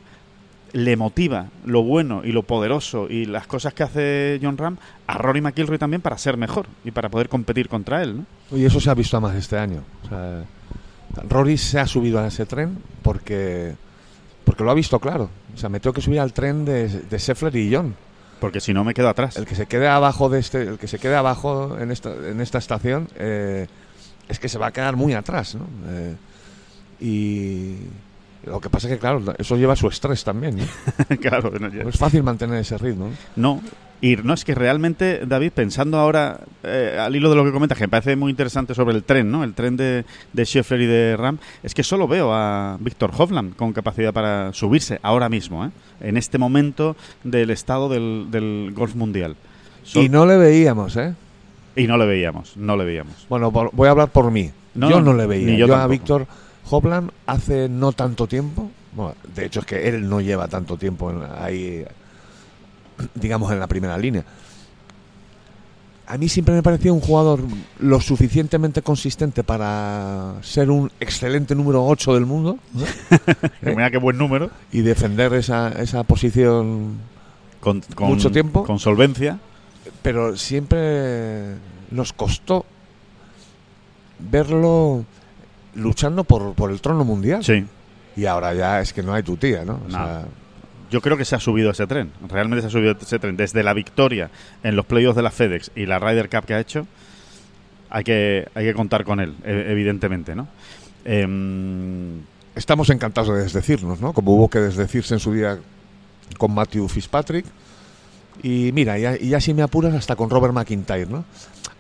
le 0.73 0.97
motiva 0.97 1.47
lo 1.65 1.83
bueno 1.83 2.23
y 2.25 2.33
lo 2.33 2.43
poderoso 2.43 3.09
y 3.09 3.25
las 3.25 3.47
cosas 3.47 3.75
que 3.75 3.83
hace 3.83 4.39
John 4.43 4.59
Ram 4.59 4.77
a 5.07 5.19
Rory 5.19 5.41
McIlroy 5.41 5.79
también 5.79 6.03
para 6.03 6.19
ser 6.19 6.37
mejor 6.37 6.67
y 6.85 6.91
para 6.91 7.09
poder 7.09 7.29
competir 7.29 7.69
contra 7.69 8.03
él, 8.03 8.19
¿no? 8.19 8.57
Y 8.57 8.65
eso 8.65 8.81
se 8.81 8.91
ha 8.91 8.95
visto 8.95 9.21
más 9.21 9.35
este 9.35 9.59
año. 9.59 9.83
O 10.05 10.09
sea, 10.09 10.45
Rory 11.29 11.57
se 11.57 11.81
ha 11.81 11.87
subido 11.87 12.19
a 12.21 12.27
ese 12.27 12.47
tren 12.47 12.79
porque 13.03 13.75
porque 14.45 14.65
lo 14.65 14.71
ha 14.71 14.75
visto 14.75 14.99
claro. 14.99 15.29
O 15.55 15.59
sea, 15.59 15.69
me 15.69 15.81
tengo 15.81 15.93
que 15.93 16.01
subir 16.01 16.21
al 16.21 16.33
tren 16.33 16.65
de, 16.65 16.89
de 16.89 17.19
Scheffler 17.19 17.55
y 17.57 17.75
John. 17.75 17.95
Porque 18.41 18.61
si 18.61 18.73
no 18.73 18.85
me 18.85 18.95
quedo 18.95 19.09
atrás. 19.09 19.37
El 19.37 19.47
que 19.47 19.55
se 19.55 19.67
quede 19.67 19.89
abajo 19.89 20.29
de 20.29 20.39
este, 20.39 20.63
el 20.63 20.79
que 20.79 20.87
se 20.87 20.99
quede 20.99 21.17
abajo 21.17 21.77
en 21.79 21.91
esta, 21.91 22.15
en 22.15 22.41
esta 22.41 22.59
estación 22.59 23.09
eh, 23.17 23.67
es 24.29 24.39
que 24.39 24.49
se 24.49 24.59
va 24.59 24.69
a 24.69 24.73
quedar 24.73 24.97
muy 24.97 25.15
atrás, 25.15 25.55
¿no? 25.55 25.67
Eh, 25.89 26.17
y 27.01 27.77
lo 28.49 28.61
que 28.61 28.71
pasa 28.71 28.89
es 28.89 28.95
que 28.95 28.99
claro, 28.99 29.23
eso 29.39 29.57
lleva 29.57 29.77
su 29.77 29.89
estrés 29.89 30.25
también. 30.25 30.59
claro, 31.21 31.51
no, 31.59 31.69
No 31.69 31.89
es 31.89 31.97
fácil 31.99 32.23
mantener 32.23 32.59
ese 32.59 32.77
ritmo. 32.79 33.11
¿no? 33.37 33.61
Ir. 34.01 34.25
No, 34.25 34.33
es 34.35 34.45
que 34.45 34.55
realmente, 34.55 35.23
David, 35.27 35.51
pensando 35.53 35.99
ahora 35.99 36.41
eh, 36.63 36.97
al 37.01 37.17
hilo 37.17 37.31
de 37.31 37.37
lo 37.37 37.45
que 37.45 37.51
comentas, 37.51 37.77
que 37.79 37.85
me 37.85 37.89
parece 37.89 38.15
muy 38.15 38.31
interesante 38.31 38.73
sobre 38.75 38.95
el 38.95 39.03
tren, 39.03 39.29
¿no? 39.31 39.43
El 39.43 39.55
tren 39.55 39.77
de, 39.77 40.05
de 40.33 40.45
Scheffler 40.45 40.81
y 40.83 40.87
de 40.87 41.17
Ram, 41.17 41.39
es 41.65 41.75
que 41.75 41.83
solo 41.83 42.07
veo 42.07 42.33
a 42.33 42.77
Víctor 42.81 43.11
Hovland 43.17 43.57
con 43.57 43.73
capacidad 43.73 44.13
para 44.13 44.53
subirse 44.53 45.01
ahora 45.03 45.29
mismo, 45.29 45.65
¿eh? 45.67 45.71
En 46.01 46.17
este 46.17 46.39
momento 46.39 46.97
del 47.25 47.51
estado 47.51 47.89
del, 47.89 48.27
del 48.31 48.71
golf 48.73 48.95
mundial. 48.95 49.35
Y 49.95 50.09
no 50.09 50.27
le 50.27 50.37
veíamos, 50.37 50.97
¿eh? 50.97 51.15
y 51.75 51.87
no 51.87 51.97
le 51.97 52.07
veíamos, 52.07 52.57
no 52.57 52.77
le 52.77 52.85
veíamos. 52.85 53.27
Bueno, 53.29 53.51
por- 53.51 53.71
voy 53.73 53.89
a 53.89 53.93
hablar 53.93 54.09
por 54.11 54.31
mí. 54.31 54.51
No, 54.75 54.91
yo 54.91 55.01
no, 55.01 55.13
no 55.13 55.19
le 55.19 55.27
veía. 55.27 55.57
yo 55.57 55.67
yo 55.67 55.75
a. 55.77 55.87
Víctor 55.89 56.27
Hopland 56.71 57.11
hace 57.27 57.69
no 57.69 57.93
tanto 57.93 58.27
tiempo, 58.27 58.71
bueno, 58.93 59.15
de 59.35 59.47
hecho 59.47 59.61
es 59.61 59.67
que 59.67 59.89
él 59.89 60.09
no 60.09 60.21
lleva 60.21 60.49
tanto 60.49 60.77
tiempo 60.77 61.11
en- 61.11 61.23
ahí, 61.41 61.85
digamos, 63.15 63.53
en 63.53 63.61
la 63.61 63.67
primera 63.67 63.97
línea. 63.99 64.25
A 66.07 66.17
mí 66.17 66.27
siempre 66.31 66.55
me 66.55 66.63
parecía 66.63 66.91
un 66.93 67.01
jugador 67.01 67.41
lo 67.81 68.01
suficientemente 68.01 68.81
consistente 68.81 69.45
para 69.45 70.37
ser 70.41 70.71
un 70.71 70.91
excelente 71.01 71.55
número 71.55 71.85
8 71.85 72.15
del 72.15 72.25
mundo 72.25 72.57
¿no? 72.73 72.85
Que 73.61 73.71
Mira 73.77 73.91
qué 73.91 73.99
buen 73.99 74.17
número. 74.17 74.51
y 74.73 74.81
defender 74.81 75.35
esa, 75.35 75.69
esa 75.69 76.05
posición, 76.05 76.97
Con, 77.61 77.83
con- 77.95 78.09
Mucho 78.09 78.31
tiempo. 78.31 78.65
Con 78.65 78.79
solvencia. 78.79 79.39
pero 80.01 80.35
siempre 80.39 81.57
nos 81.91 82.15
costó 82.15 82.65
verlo 84.19 85.05
luchando 85.79 86.25
por, 86.25 86.55
por 86.55 86.71
el 86.71 86.81
trono 86.81 87.05
mundial. 87.05 87.43
Sí. 87.45 87.65
Y 88.17 88.27
ahora 88.27 88.53
ya 88.55 88.81
es 88.81 88.93
que 88.93 89.03
no 89.03 89.15
hay 89.15 89.23
tu 89.23 89.37
tía, 89.37 89.65
¿no? 89.65 89.81
O 89.87 89.89
Nada. 89.91 90.21
sea, 90.23 90.29
Yo 90.91 91.01
creo 91.01 91.17
que 91.17 91.25
se 91.25 91.37
ha 91.37 91.41
subido 91.41 91.71
ese 91.71 91.87
tren. 91.87 92.11
Realmente 92.29 92.63
se 92.63 92.67
ha 92.69 92.71
subido 92.71 92.97
ese 93.01 93.19
tren. 93.19 93.37
Desde 93.37 93.63
la 93.63 93.73
victoria 93.75 94.31
en 94.63 94.75
los 94.77 94.87
playoffs 94.87 95.17
de 95.17 95.23
la 95.23 95.31
FedEx 95.31 95.71
y 95.77 95.87
la 95.87 95.99
Ryder 95.99 96.29
Cup 96.29 96.45
que 96.47 96.55
ha 96.55 96.61
hecho, 96.61 96.87
hay 97.91 98.05
que, 98.05 98.49
hay 98.55 98.65
que 98.67 98.75
contar 98.75 99.05
con 99.05 99.21
él, 99.21 99.35
e- 99.45 99.67
evidentemente, 99.71 100.35
¿no? 100.35 100.49
Em, 101.05 102.21
estamos 102.55 102.91
encantados 102.91 103.35
de 103.37 103.43
desdecirnos, 103.45 104.01
¿no? 104.01 104.13
Como 104.13 104.35
hubo 104.35 104.49
que 104.51 104.59
desdecirse 104.59 105.15
en 105.15 105.21
su 105.21 105.33
día 105.33 105.59
con 106.39 106.53
Matthew 106.55 106.89
Fitzpatrick. 106.89 107.47
Y 108.43 108.71
mira, 108.73 108.99
ya, 108.99 109.17
y 109.19 109.29
ya 109.31 109.41
si 109.41 109.55
me 109.55 109.63
apuras 109.63 109.95
hasta 109.95 110.17
con 110.17 110.29
Robert 110.31 110.53
McIntyre, 110.55 111.07
¿no? 111.07 111.25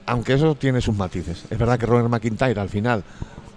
Aunque 0.06 0.32
eso 0.34 0.54
tiene 0.54 0.80
sus 0.80 0.96
matices. 0.96 1.44
Es 1.50 1.58
verdad 1.58 1.78
que 1.78 1.86
Robert 1.86 2.08
McIntyre 2.08 2.58
al 2.60 2.68
final 2.68 3.04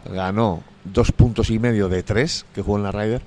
ganó 0.05 0.63
dos 0.83 1.11
puntos 1.11 1.49
y 1.49 1.59
medio 1.59 1.89
de 1.89 2.03
tres 2.03 2.45
que 2.53 2.61
jugó 2.61 2.77
en 2.77 2.83
la 2.83 2.91
Ryder, 2.91 3.21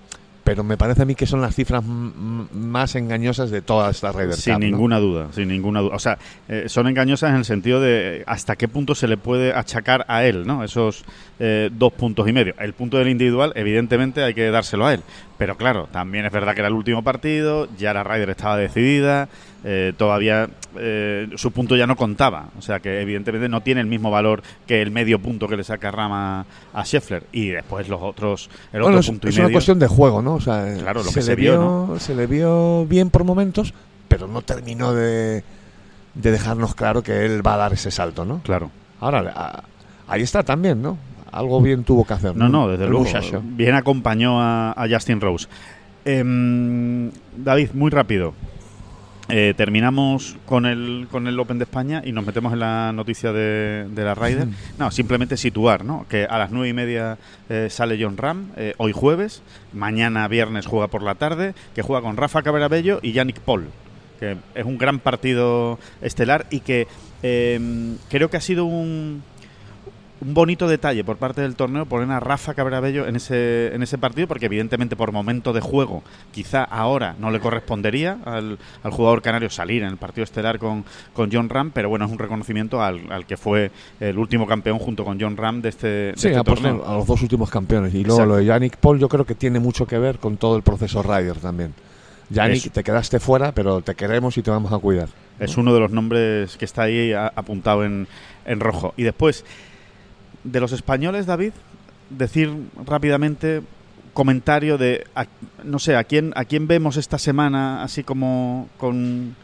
pero 0.45 0.63
me 0.63 0.77
parece 0.77 1.03
a 1.03 1.05
mí 1.07 1.15
que 1.15 1.25
son 1.25 1.41
las 1.41 1.55
cifras 1.55 1.83
más 1.85 2.95
engañosas 2.97 3.51
de 3.51 3.63
toda 3.63 3.91
esta 3.91 4.13
Ryder 4.13 4.35
sin 4.35 4.55
Cup, 4.55 4.61
¿no? 4.61 4.67
ninguna 4.67 4.99
duda, 4.99 5.29
sin 5.33 5.49
ninguna 5.49 5.81
duda. 5.81 5.97
O 5.97 5.99
sea, 5.99 6.19
eh, 6.49 6.65
son 6.69 6.87
engañosas 6.87 7.31
en 7.31 7.37
el 7.37 7.45
sentido 7.47 7.81
de 7.81 8.25
hasta 8.27 8.55
qué 8.55 8.69
punto 8.69 8.95
se 8.95 9.09
le 9.09 9.17
puede 9.17 9.55
achacar 9.55 10.05
a 10.07 10.25
él, 10.25 10.47
¿no? 10.47 10.63
Esos 10.63 11.05
eh, 11.39 11.71
dos 11.73 11.95
puntos 11.95 12.29
y 12.29 12.33
medio. 12.35 12.55
El 12.59 12.75
punto 12.75 12.99
del 12.99 13.09
individual, 13.09 13.53
evidentemente, 13.57 14.23
hay 14.23 14.35
que 14.35 14.51
dárselo 14.51 14.87
a 14.87 14.93
él. 14.93 15.01
Pero 15.39 15.57
claro, 15.57 15.89
también 15.91 16.27
es 16.27 16.33
verdad 16.33 16.53
que 16.53 16.61
era 16.61 16.69
el 16.69 16.75
último 16.75 17.03
partido, 17.03 17.67
ya 17.79 17.95
la 17.95 18.05
Ryder 18.05 18.31
estaba 18.31 18.59
decidida, 18.59 19.31
eh, 19.65 19.93
todavía 19.97 20.49
eh, 20.77 21.29
su 21.37 21.51
punto 21.51 21.75
ya 21.77 21.87
no 21.87 21.97
contaba. 21.97 22.49
O 22.59 22.63
sea 22.63 22.81
que 22.81 23.01
evidentemente 23.01 23.49
no 23.49 23.63
tiene 23.63 23.81
el 23.81 23.87
mismo 23.87 24.11
valor 24.11 24.43
que 24.67 24.83
el 24.83 24.91
medio 24.91 25.19
punto 25.19 25.49
que 25.49 25.57
le 25.57 25.65
saca 25.65 25.91
Rama 25.91 26.45
a 26.73 26.85
Scheffler. 26.85 27.25
Y 27.33 27.49
después 27.49 27.89
los 27.89 28.01
otros, 28.03 28.51
el 28.73 28.81
Bueno, 28.83 28.99
otro 28.99 29.01
es, 29.01 29.07
punto 29.07 29.29
es 29.29 29.35
y 29.37 29.39
una 29.39 29.47
medio. 29.49 29.55
cuestión 29.57 29.79
de 29.79 29.87
juego, 29.87 30.21
¿no? 30.23 30.35
O 30.35 30.41
sea, 30.41 30.75
Claro, 30.79 31.03
lo 31.03 31.09
se 31.09 31.15
que 31.15 31.21
le 31.21 31.27
se 31.27 31.35
vio, 31.35 31.97
se 31.99 32.15
le 32.15 32.27
vio 32.27 32.85
bien 32.87 33.09
por 33.11 33.25
momentos, 33.25 33.73
pero 34.09 34.27
no 34.29 34.43
terminó 34.43 34.93
de, 34.93 35.43
de 36.15 36.31
dejarnos 36.31 36.75
claro 36.75 37.03
que 37.03 37.25
él 37.25 37.45
va 37.47 37.55
a 37.55 37.57
dar 37.59 37.73
ese 37.73 37.91
salto, 37.91 38.25
¿no? 38.25 38.41
Claro. 38.45 38.71
Ahora, 39.01 39.33
a- 39.35 39.65
ahí 40.09 40.23
está 40.23 40.43
también, 40.43 40.83
¿no? 40.83 40.99
Algo 41.33 41.61
bien 41.63 41.83
tuvo 41.85 42.05
que 42.05 42.13
hacer. 42.13 42.37
No, 42.37 42.49
no, 42.49 42.69
desde 42.69 42.85
El 42.85 42.91
luego. 42.91 43.07
muchacho. 43.07 43.41
Bien 43.43 43.75
acompañó 43.75 44.41
a, 44.41 44.73
a 44.73 44.89
Justin 44.89 45.21
Rose. 45.21 45.49
Em, 46.05 47.11
David, 47.37 47.71
muy 47.75 47.91
rápido. 47.91 48.35
Eh, 49.31 49.55
terminamos 49.57 50.37
con 50.45 50.67
el, 50.67 51.09
con 51.11 51.27
el 51.27 51.41
Open 51.41 51.59
de 51.59 51.65
España 51.65 52.03
y 52.05 52.13
nos 52.13 52.27
metemos 52.27 52.53
en 52.53 52.61
la 52.61 52.93
noticia 52.93 53.33
de, 53.33 53.87
de 53.89 54.05
la 54.05 54.15
Ryder. 54.15 54.49
No, 54.79 54.91
simplemente 54.91 55.37
situar, 55.37 55.85
¿no? 55.85 56.07
Que 56.09 56.25
a 56.25 56.39
las 56.39 56.51
nueve 56.51 56.69
y 56.69 56.73
media 56.73 57.17
eh, 57.49 57.69
sale 57.71 57.99
John 58.01 58.17
Ram, 58.17 58.51
eh, 58.57 58.75
hoy 58.77 58.93
jueves, 58.93 59.43
mañana 59.73 60.29
viernes 60.29 60.67
juega 60.67 60.89
por 60.89 61.03
la 61.03 61.15
tarde, 61.15 61.55
que 61.75 61.83
juega 61.83 62.03
con 62.03 62.17
Rafa 62.17 62.43
Caberabello 62.43 62.99
y 63.03 63.13
Yannick 63.13 63.41
Paul, 63.41 63.69
que 64.21 64.37
es 64.55 64.65
un 64.65 64.77
gran 64.79 64.99
partido 64.99 65.79
estelar 66.03 66.47
y 66.51 66.61
que 66.61 66.87
em, 67.23 67.97
creo 68.11 68.29
que 68.29 68.37
ha 68.37 68.43
sido 68.43 68.67
un, 68.67 69.23
un 70.21 70.33
bonito 70.33 70.69
detalle 70.69 71.03
por 71.05 71.17
parte 71.17 71.41
del 71.43 71.57
torneo 71.57 71.87
poner 71.87 72.11
a 72.13 72.21
Rafa 72.21 72.55
Cabrabello 72.55 73.07
en 73.07 73.17
ese, 73.17 73.75
en 73.75 73.83
ese 73.83 73.99
partido, 73.99 74.27
porque 74.29 74.47
evidentemente 74.47 74.97
por 74.97 75.13
momento 75.13 75.53
de 75.53 75.61
juego 75.61 76.03
quizá 76.33 76.63
ahora 76.65 77.17
no 77.19 77.31
le 77.31 77.41
correspondería 77.41 78.19
al, 78.25 78.59
al 78.83 78.91
jugador 78.93 79.23
canario 79.23 79.51
salir 79.51 79.83
en 79.83 79.89
el 79.89 79.97
partido 79.97 80.25
estelar 80.25 80.59
con, 80.59 80.85
con 81.13 81.31
John 81.33 81.49
Ram, 81.49 81.73
pero 81.73 81.89
bueno, 81.89 82.07
es 82.07 82.13
un 82.13 82.19
reconocimiento 82.19 82.83
al, 82.83 83.11
al 83.13 83.27
que 83.27 83.37
fue 83.37 83.71
el 84.01 84.17
último 84.19 84.47
campeón 84.47 84.79
junto 84.79 85.05
con 85.05 85.21
John 85.21 85.37
Ram 85.37 85.61
de 85.61 85.69
este, 85.69 85.87
de 85.87 86.13
Sí, 86.17 86.29
este 86.29 86.39
a, 86.41 86.45
torneo. 86.45 86.85
a 86.87 86.95
los 86.95 87.07
dos 87.07 87.21
últimos 87.21 87.51
campeones. 87.51 87.93
Y 87.93 87.99
luego 88.05 88.21
Exacto. 88.21 88.29
lo 88.33 88.37
de 88.37 88.45
Yannick 88.47 88.77
Paul 88.77 88.99
yo 88.99 89.09
creo 89.09 89.25
que 89.27 89.35
tiene 89.35 89.59
mucho 89.59 89.87
que 89.87 89.99
ver 89.99 90.19
con 90.19 90.37
todo 90.37 90.57
el 90.57 90.63
proceso 90.63 91.03
Ryder 91.03 91.37
también. 91.39 91.75
Yannick, 92.31 92.73
te 92.73 92.83
quedaste 92.83 93.21
fuera, 93.21 93.53
pero 93.53 93.83
te 93.83 93.95
queremos 93.95 94.39
y 94.39 94.43
te 94.43 94.51
vamos 94.51 94.73
a 94.73 94.79
cuidar. 94.79 95.09
Es 95.39 95.57
uno 95.59 95.75
de 95.75 95.81
los 95.81 95.91
nombres 95.91 96.57
que 96.57 96.65
está 96.65 96.83
ahí 96.83 97.13
apuntado 97.13 97.85
en, 97.85 98.07
en 98.47 98.61
rojo. 98.61 98.95
Y 98.97 99.03
después, 99.03 99.45
de 100.45 100.61
los 100.61 100.73
españoles, 100.73 101.27
David, 101.27 101.53
decir 102.11 102.53
rápidamente 102.87 103.63
comentario 104.13 104.79
de, 104.79 105.05
a- 105.17 105.27
no 105.65 105.79
sé, 105.79 105.97
a 105.97 106.05
quién, 106.05 106.33
a 106.37 106.45
quién 106.45 106.67
vemos 106.69 106.97
esta 106.97 107.19
semana 107.19 107.83
así 107.83 108.05
como 108.05 108.69
con, 108.79 109.35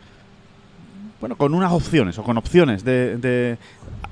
bueno, 1.20 1.36
con 1.36 1.54
unas 1.54 1.72
opciones 1.72 2.16
o 2.18 2.22
con 2.22 2.36
opciones 2.38 2.84
de, 2.84 3.16
de- 3.16 3.58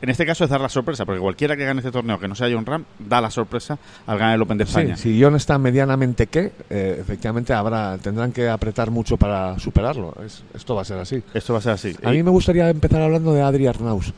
en 0.00 0.08
este 0.10 0.24
caso 0.26 0.44
es 0.44 0.50
dar 0.50 0.60
la 0.60 0.68
sorpresa, 0.68 1.04
porque 1.04 1.20
cualquiera 1.20 1.56
que 1.56 1.64
gane 1.64 1.80
este 1.80 1.90
torneo 1.90 2.18
que 2.20 2.28
no 2.28 2.34
sea 2.36 2.48
John 2.52 2.64
Ram, 2.66 2.84
da 3.00 3.20
la 3.20 3.30
sorpresa 3.30 3.78
al 4.06 4.16
ganar 4.18 4.34
el 4.36 4.42
Open 4.42 4.56
de 4.58 4.64
España. 4.64 4.96
Sí, 4.96 5.14
si 5.14 5.22
John 5.22 5.34
está 5.36 5.58
medianamente 5.58 6.26
que, 6.28 6.52
eh, 6.70 6.98
efectivamente 7.00 7.52
habrá 7.52 7.98
tendrán 7.98 8.30
que 8.32 8.48
apretar 8.48 8.90
mucho 8.92 9.16
para 9.16 9.58
superarlo. 9.58 10.14
Es- 10.24 10.42
esto 10.54 10.74
va 10.76 10.82
a 10.82 10.84
ser 10.84 10.98
así. 10.98 11.22
Esto 11.34 11.52
va 11.52 11.58
a 11.58 11.62
ser 11.62 11.72
así. 11.72 11.96
A 12.04 12.12
Y- 12.12 12.16
mí 12.18 12.22
me 12.22 12.30
gustaría 12.30 12.68
empezar 12.70 13.02
hablando 13.02 13.32
de 13.32 13.42
Adri 13.42 13.66
Arnaus. 13.66 14.12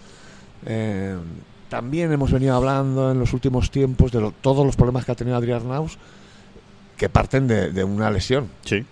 Eh, 0.67 1.17
también 1.71 2.12
hemos 2.12 2.31
venido 2.31 2.55
hablando 2.55 3.11
en 3.11 3.19
los 3.19 3.33
últimos 3.33 3.71
tiempos 3.71 4.12
de 4.12 4.21
lo- 4.21 4.33
todos 4.33 4.67
los 4.67 4.77
problemas 4.77 5.07
que 5.07 5.12
ha 5.12 5.15
tenido 5.15 5.37
Adri 5.39 5.53
Arnaus 5.53 5.97
que 6.99 7.09
parten 7.09 7.47
de, 7.47 7.71
de 7.73 7.83
una 7.85 8.11
lesión. 8.11 8.49
sí. 8.65 8.85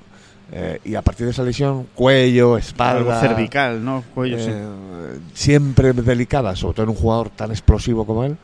Eh, 0.51 0.81
y 0.83 0.95
a 0.95 1.03
partir 1.03 1.27
de 1.27 1.33
esa 1.33 1.43
lesión, 1.43 1.87
cuello, 1.95 2.57
espalda. 2.57 3.21
Algo 3.21 3.29
cervical, 3.35 3.85
¿no? 3.85 4.03
Cuello, 4.15 4.39
sí. 4.39 4.47
eh, 4.49 5.19
Siempre 5.35 5.93
delicada, 5.93 6.57
sobre 6.57 6.73
todo 6.77 6.85
en 6.85 6.89
un 6.89 6.95
jugador 6.97 7.29
tan 7.29 7.51
explosivo 7.51 8.07
como 8.07 8.25
él. 8.25 8.35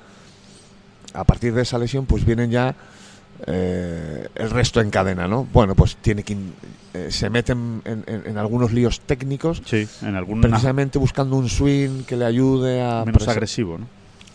A 1.14 1.24
partir 1.24 1.54
de 1.54 1.62
esa 1.62 1.78
lesión, 1.78 2.04
pues 2.04 2.26
vienen 2.26 2.50
ya 2.50 2.74
eh, 3.46 4.28
el 4.34 4.50
resto 4.50 4.82
en 4.82 4.90
cadena, 4.90 5.26
¿no? 5.26 5.46
Bueno, 5.50 5.74
pues 5.74 5.96
tiene 5.96 6.22
que. 6.24 6.34
in- 6.34 6.52
eh, 6.92 7.06
se 7.10 7.30
meten 7.30 7.80
en, 7.86 8.04
en- 8.06 8.22
en 8.26 8.36
algunos 8.38 8.70
líos 8.72 9.00
técnicos, 9.00 9.62
Sí, 9.64 9.88
en 10.02 10.14
algún 10.14 10.42
precisamente 10.42 10.98
buscando 10.98 11.36
un 11.36 11.48
swing 11.48 12.02
que 12.02 12.16
le 12.18 12.26
ayude 12.26 12.82
a. 12.82 13.02
menos 13.06 13.26
agresivo, 13.28 13.78
¿no? 13.78 13.86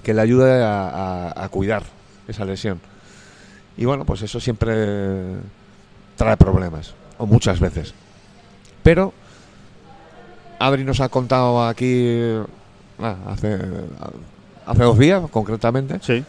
Que 0.03 0.13
le 0.13 0.21
ayude 0.21 0.63
a, 0.63 0.89
a- 1.29 1.45
a 1.45 1.49
cuidar 1.49 1.83
esa 2.27 2.45
lesión. 2.45 2.79
Y 3.77 3.85
bueno, 3.85 4.05
pues 4.05 4.21
eso 4.21 4.39
siempre 4.39 5.35
trae 6.15 6.35
problemas, 6.37 6.93
o 7.17 7.25
muchas 7.25 7.59
veces. 7.59 7.93
Pero 8.83 9.13
Adri 10.59 10.83
nos 10.83 10.99
ha 10.99 11.09
contado 11.09 11.65
aquí 11.65 12.17
ah, 12.99 13.15
hace, 13.27 13.57
hace 14.65 14.83
dos 14.83 14.97
días, 14.99 15.23
concretamente, 15.31 15.99
Sí. 16.01 16.23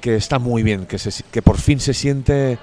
que 0.00 0.16
está 0.16 0.38
muy 0.38 0.62
bien, 0.62 0.86
que, 0.86 0.98
se, 0.98 1.22
que 1.24 1.42
por 1.42 1.58
fin 1.58 1.80
se 1.80 1.92
siente 1.94 2.58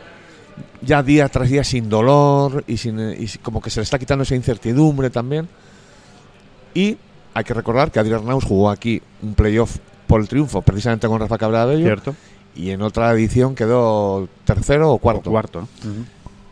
ya 0.81 1.03
día 1.03 1.27
tras 1.29 1.49
día 1.49 1.63
sin 1.63 1.89
dolor 1.89 2.63
y, 2.67 2.77
sin, 2.77 2.99
y 2.99 3.27
como 3.41 3.61
que 3.61 3.69
se 3.69 3.79
le 3.79 3.83
está 3.83 3.99
quitando 3.99 4.23
esa 4.23 4.35
incertidumbre 4.35 5.09
también. 5.09 5.49
Y 6.73 6.97
hay 7.33 7.43
que 7.43 7.53
recordar 7.53 7.91
que 7.91 7.99
Adrián 7.99 8.19
Arnaus 8.21 8.45
jugó 8.45 8.69
aquí 8.69 9.01
un 9.21 9.33
playoff 9.33 9.77
por 10.13 10.21
el 10.21 10.27
triunfo, 10.27 10.61
precisamente 10.61 11.07
con 11.07 11.19
Rafa 11.19 11.39
Cabrabello, 11.39 11.85
Cierto. 11.85 12.15
y 12.55 12.69
en 12.69 12.83
otra 12.83 13.11
edición 13.13 13.55
quedó 13.55 14.27
tercero 14.45 14.91
o 14.91 14.99
cuarto. 14.99 15.31
O 15.31 15.33
cuarto. 15.33 15.67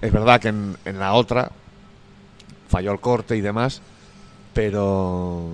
Es 0.01 0.11
verdad 0.11 0.41
que 0.41 0.47
en, 0.47 0.75
en 0.83 0.97
la 0.97 1.13
otra 1.13 1.51
falló 2.69 2.91
el 2.91 2.99
corte 2.99 3.37
y 3.37 3.41
demás, 3.41 3.79
pero 4.51 5.49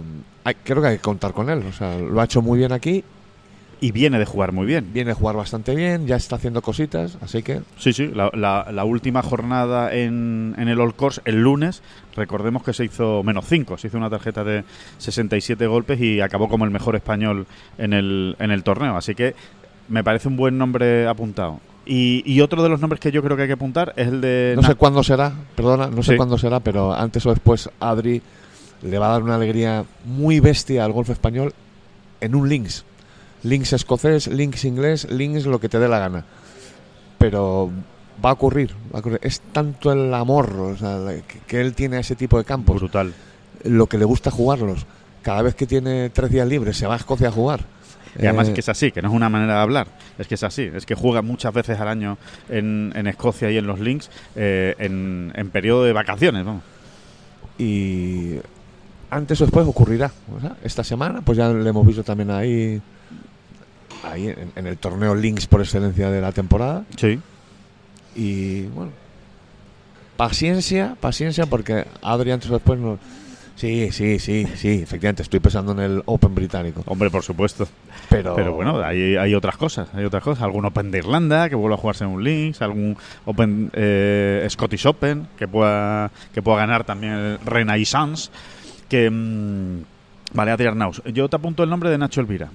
hay- 0.45 0.55
creo 0.63 0.81
que 0.81 0.87
hay 0.87 0.95
que 0.95 1.01
contar 1.01 1.33
con 1.33 1.49
él. 1.49 1.65
O 1.67 1.73
sea, 1.73 1.97
lo 1.97 2.21
ha 2.21 2.23
hecho 2.23 2.41
muy 2.41 2.59
bien 2.59 2.71
aquí 2.71 3.03
y 3.79 3.91
viene 3.91 4.17
de 4.17 4.25
jugar 4.25 4.51
muy 4.53 4.65
bien. 4.65 4.91
Viene 4.93 5.12
a 5.12 5.13
jugar 5.15 5.36
bastante 5.36 5.75
bien, 5.75 6.07
ya 6.07 6.15
está 6.15 6.38
haciendo 6.38 6.62
cositas, 6.62 7.17
así 7.22 7.43
que 7.43 7.62
Sí, 7.77 7.93
sí, 7.93 8.07
la, 8.07 8.31
la- 8.34 8.67
la 8.72 8.84
última 8.86 9.22
jornada 9.22 9.93
en, 9.93 10.55
en 10.57 10.67
el 10.67 10.79
All 10.81 10.96
Course, 10.96 11.22
el 11.25 11.41
lunes, 11.41 11.84
recordemos 12.15 12.63
que 12.63 12.74
se 12.74 12.86
hizo 12.86 13.22
menos 13.24 13.46
5, 13.48 13.77
se 13.77 13.88
hizo 13.88 13.98
una 13.98 14.10
tarjeta 14.10 14.43
de 14.43 14.63
67 14.98 15.67
golpes 15.67 16.01
y 16.01 16.22
acabó 16.22 16.50
como 16.50 16.65
el 16.65 16.72
mejor 16.72 16.96
español 16.96 17.46
en 17.77 17.93
el, 17.93 18.36
en 18.39 18.51
el 18.51 18.63
torneo, 18.63 18.98
así 18.98 19.13
que 19.15 19.36
me 19.89 20.03
parece 20.03 20.27
un 20.27 20.38
buen 20.38 20.57
nombre 20.57 21.07
apuntado. 21.07 21.60
Y, 21.86 22.22
y 22.25 22.41
otro 22.41 22.63
de 22.63 22.69
los 22.69 22.81
nombres 22.81 23.00
que 23.00 23.12
yo 23.13 23.24
creo 23.24 23.38
que 23.38 23.43
hay 23.43 23.48
que 23.48 23.53
apuntar 23.53 23.93
es 23.96 24.07
el 24.10 24.19
de... 24.19 24.53
no 24.57 24.63
sé 24.63 24.75
cuándo 24.75 25.03
será, 25.03 25.31
perdona, 25.55 25.88
no 25.88 26.03
sé 26.03 26.12
Sí. 26.12 26.17
cuándo 26.17 26.38
será, 26.38 26.60
pero 26.60 26.93
antes 26.93 27.25
o 27.25 27.29
después 27.29 27.69
Adri 27.79 28.22
le 28.81 29.00
va 29.00 29.07
a 29.07 29.12
dar 29.12 29.24
una 29.24 29.36
alegría 29.36 29.86
muy 30.03 30.39
bestia 30.41 30.84
al 30.84 30.91
golf 30.91 31.10
español 31.12 31.53
en 32.19 32.36
un 32.36 32.50
links. 32.50 32.84
Links 33.44 33.74
escocés, 33.74 34.27
links 34.27 34.65
inglés, 34.65 35.10
links 35.10 35.46
lo 35.46 35.60
que 35.60 35.70
te 35.70 35.79
dé 35.79 35.88
la 35.88 36.00
gana. 36.00 36.25
Pero 37.17 37.72
va 38.24 38.32
a 38.32 38.34
ocurrir, 38.34 38.72
va 38.94 38.98
a 38.98 39.00
ocurrir. 39.00 39.20
Es 39.22 39.41
tanto 39.51 39.91
el 39.91 40.13
amor 40.13 40.53
o 40.53 40.77
sea, 40.77 41.00
que, 41.27 41.39
que 41.48 41.62
él 41.62 41.74
tiene 41.74 41.98
a 41.98 42.00
ese 42.00 42.15
tipo 42.15 42.38
de 42.38 42.46
campos, 42.46 42.77
brutal. 42.77 43.13
lo 43.63 43.88
que 43.88 43.98
le 43.98 44.06
gusta 44.06 44.32
jugarlos. 44.32 44.86
Cada 45.22 45.41
vez 45.41 45.56
que 45.56 45.67
tiene 45.67 46.10
tres 46.10 46.32
días 46.32 46.48
libres 46.48 46.77
se 46.77 46.88
va 46.88 46.94
a 46.94 46.98
Escocia 46.98 47.27
a 47.29 47.32
jugar. 47.32 47.62
Y 48.20 48.25
además 48.25 48.48
Eh, 48.48 48.51
es 48.51 48.56
que 48.56 48.62
es 48.62 48.70
así, 48.70 48.91
que 48.91 49.01
no 49.01 49.10
es 49.10 49.13
una 49.13 49.29
manera 49.29 49.56
de 49.56 49.60
hablar, 49.62 49.88
es 50.17 50.27
que 50.27 50.36
es 50.36 50.44
así, 50.44 50.72
es 50.74 50.86
que 50.88 50.96
juega 50.96 51.22
muchas 51.22 51.53
veces 51.53 51.79
al 51.79 51.88
año 51.88 52.17
en, 52.50 52.91
en 52.96 53.06
Escocia 53.06 53.51
y 53.51 53.58
en 53.58 53.67
los 53.67 53.79
links 53.79 54.10
eh, 54.36 54.74
en, 54.79 55.32
en 55.36 55.50
periodo 55.51 55.84
de 55.84 55.94
vacaciones, 55.94 56.44
vamos. 56.44 56.63
y 57.60 58.38
antes 59.12 59.39
o 59.41 59.46
después 59.46 59.67
ocurrirá. 59.67 60.12
O 60.36 60.39
sea, 60.39 60.56
esta 60.63 60.84
semana, 60.84 61.22
pues 61.22 61.38
ya 61.38 61.50
le 61.50 61.70
hemos 61.70 61.86
visto 61.86 62.03
también 62.03 62.32
ahí, 62.32 62.82
ahí 64.04 64.27
en, 64.27 64.51
en 64.56 64.68
el 64.68 64.77
torneo 64.77 65.16
Links 65.16 65.48
por 65.48 65.62
excelencia 65.62 66.10
de 66.10 66.22
la 66.22 66.32
temporada. 66.32 66.86
Sí. 66.98 67.20
Y 68.16 68.63
bueno, 68.63 68.92
paciencia, 70.18 70.96
paciencia, 71.00 71.46
porque 71.46 71.86
Adri 72.01 72.32
antes 72.32 72.50
o 72.50 72.54
después 72.54 72.80
no. 72.80 72.98
Sí, 73.56 73.92
sí, 73.92 74.20
sí, 74.20 74.46
sí, 74.56 74.82
efectivamente, 74.84 75.24
estoy 75.24 75.39
pensando 75.39 75.72
en 75.72 75.80
el 75.80 76.04
Open 76.06 76.36
británico. 76.36 76.84
Hombre, 76.86 77.10
por 77.10 77.24
supuesto. 77.24 77.68
Pero, 78.08 78.36
Pero 78.36 78.54
bueno, 78.54 78.80
hay, 78.84 79.16
hay 79.16 79.34
otras 79.34 79.58
cosas, 79.58 79.89
hay 79.96 80.06
otras 80.06 80.24
cosas. 80.24 80.44
Algún 80.44 80.66
Open 80.66 80.92
de 80.92 81.00
Irlanda 81.00 81.50
que 81.50 81.56
vuelva 81.56 81.75
a 81.75 81.80
jugarse 81.80 82.04
en 82.04 82.12
un 82.12 82.24
Links, 82.24 82.62
algún 82.62 82.96
Open 83.25 83.72
eh, 83.74 84.46
Scottish 84.48 84.86
Open 84.86 85.27
que 85.38 85.48
pueda 85.48 86.12
que 86.34 86.44
pueda 86.44 86.58
ganar 86.58 86.84
también 86.84 87.13
el 87.13 87.39
Renaissance. 87.39 88.30
Que 88.89 89.10
mm, 89.10 89.82
vale 90.34 90.51
a 90.51 90.58
tirar 90.58 90.75
naus. 90.75 91.01
Yo 91.06 91.27
te 91.27 91.36
apunto 91.36 91.63
el 91.63 91.70
nombre 91.70 91.89
de 91.89 91.98
Nacho 91.98 92.22
Elvira. 92.22 92.50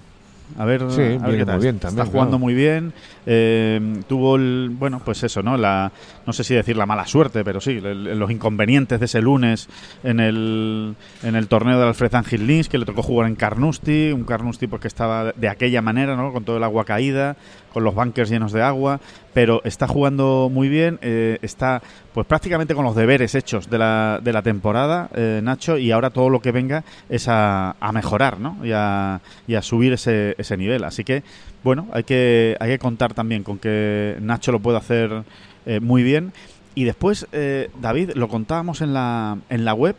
A 0.59 0.65
ver, 0.65 0.81
Sí, 0.91 1.01
a 1.03 1.05
ver 1.05 1.21
viene 1.21 1.39
qué 1.39 1.47
tal. 1.47 1.61
bien 1.61 1.79
también, 1.79 2.03
Está 2.03 2.13
jugando 2.13 2.33
claro. 2.37 2.39
muy 2.41 2.55
bien. 2.55 2.93
Eh, 3.26 3.81
tuvo 4.09 4.37
el, 4.37 4.71
bueno, 4.73 5.00
pues 5.05 5.23
eso, 5.23 5.43
¿no? 5.43 5.57
La, 5.57 5.93
no 6.26 6.33
sé 6.33 6.45
si 6.45 6.55
decir 6.55 6.76
la 6.76 6.87
mala 6.87 7.07
suerte, 7.07 7.45
pero 7.45 7.61
sí, 7.61 7.81
el- 7.83 8.19
los 8.19 8.31
inconvenientes 8.31 8.99
de 9.00 9.07
ese 9.07 9.21
lunes 9.23 9.69
en 10.02 10.21
el, 10.21 10.95
en 11.23 11.35
el 11.37 11.49
torneo 11.49 11.79
del 11.79 11.88
Alfred 11.88 12.14
Ángel 12.14 12.47
Lins, 12.47 12.69
que 12.69 12.79
le 12.79 12.85
tocó 12.85 13.02
jugar 13.02 13.29
en 13.29 13.37
Carnoustie, 13.37 14.12
un 14.12 14.25
Carnoustie 14.25 14.69
porque 14.69 14.88
estaba 14.88 15.33
de 15.33 15.49
aquella 15.49 15.83
manera, 15.83 16.17
¿no? 16.17 16.33
Con 16.33 16.45
todo 16.45 16.57
el 16.57 16.64
agua 16.64 16.85
caída, 16.85 17.37
con 17.73 17.85
los 17.85 17.95
bunkers 17.95 18.29
llenos 18.29 18.52
de 18.52 18.62
agua, 18.62 19.00
pero 19.33 19.62
está 19.64 19.88
jugando 19.88 20.50
muy 20.52 20.69
bien, 20.69 20.99
eh, 21.00 21.38
está 21.43 21.83
pues 22.12 22.26
prácticamente 22.26 22.75
con 22.75 22.85
los 22.85 22.95
deberes 22.95 23.35
hechos 23.35 23.71
de 23.71 23.79
la, 23.79 24.21
de 24.23 24.33
la 24.35 24.43
temporada, 24.43 25.09
eh, 25.14 25.41
Nacho, 25.43 25.79
y 25.79 25.91
ahora 25.91 26.11
todo 26.11 26.29
lo 26.29 26.41
que 26.43 26.52
venga 26.52 26.85
es 27.09 27.29
a, 27.29 27.75
a 27.81 27.93
mejorar, 27.93 28.38
¿no? 28.38 28.59
Y 28.62 28.73
a, 28.75 29.21
y 29.47 29.55
a 29.55 29.62
subir 29.62 29.95
ese, 29.95 30.35
ese 30.37 30.57
nivel. 30.59 30.85
Así 30.85 31.02
que, 31.05 31.23
bueno, 31.64 31.88
hay 31.92 32.04
que, 32.04 32.57
hay 32.61 32.71
que 32.71 32.78
contar 32.78 33.14
también 33.14 33.42
con 33.42 33.59
que 33.59 34.16
Nacho 34.21 34.52
lo 34.52 34.61
puede 34.61 34.78
hacer 34.78 35.25
eh, 35.66 35.81
muy 35.81 36.02
bien. 36.02 36.33
Y 36.75 36.85
después, 36.85 37.26
eh, 37.33 37.71
David, 37.81 38.12
lo 38.14 38.28
contábamos 38.28 38.81
en 38.81 38.95
la, 38.95 39.38
en 39.50 39.64
la 39.64 39.75
web, 39.75 39.97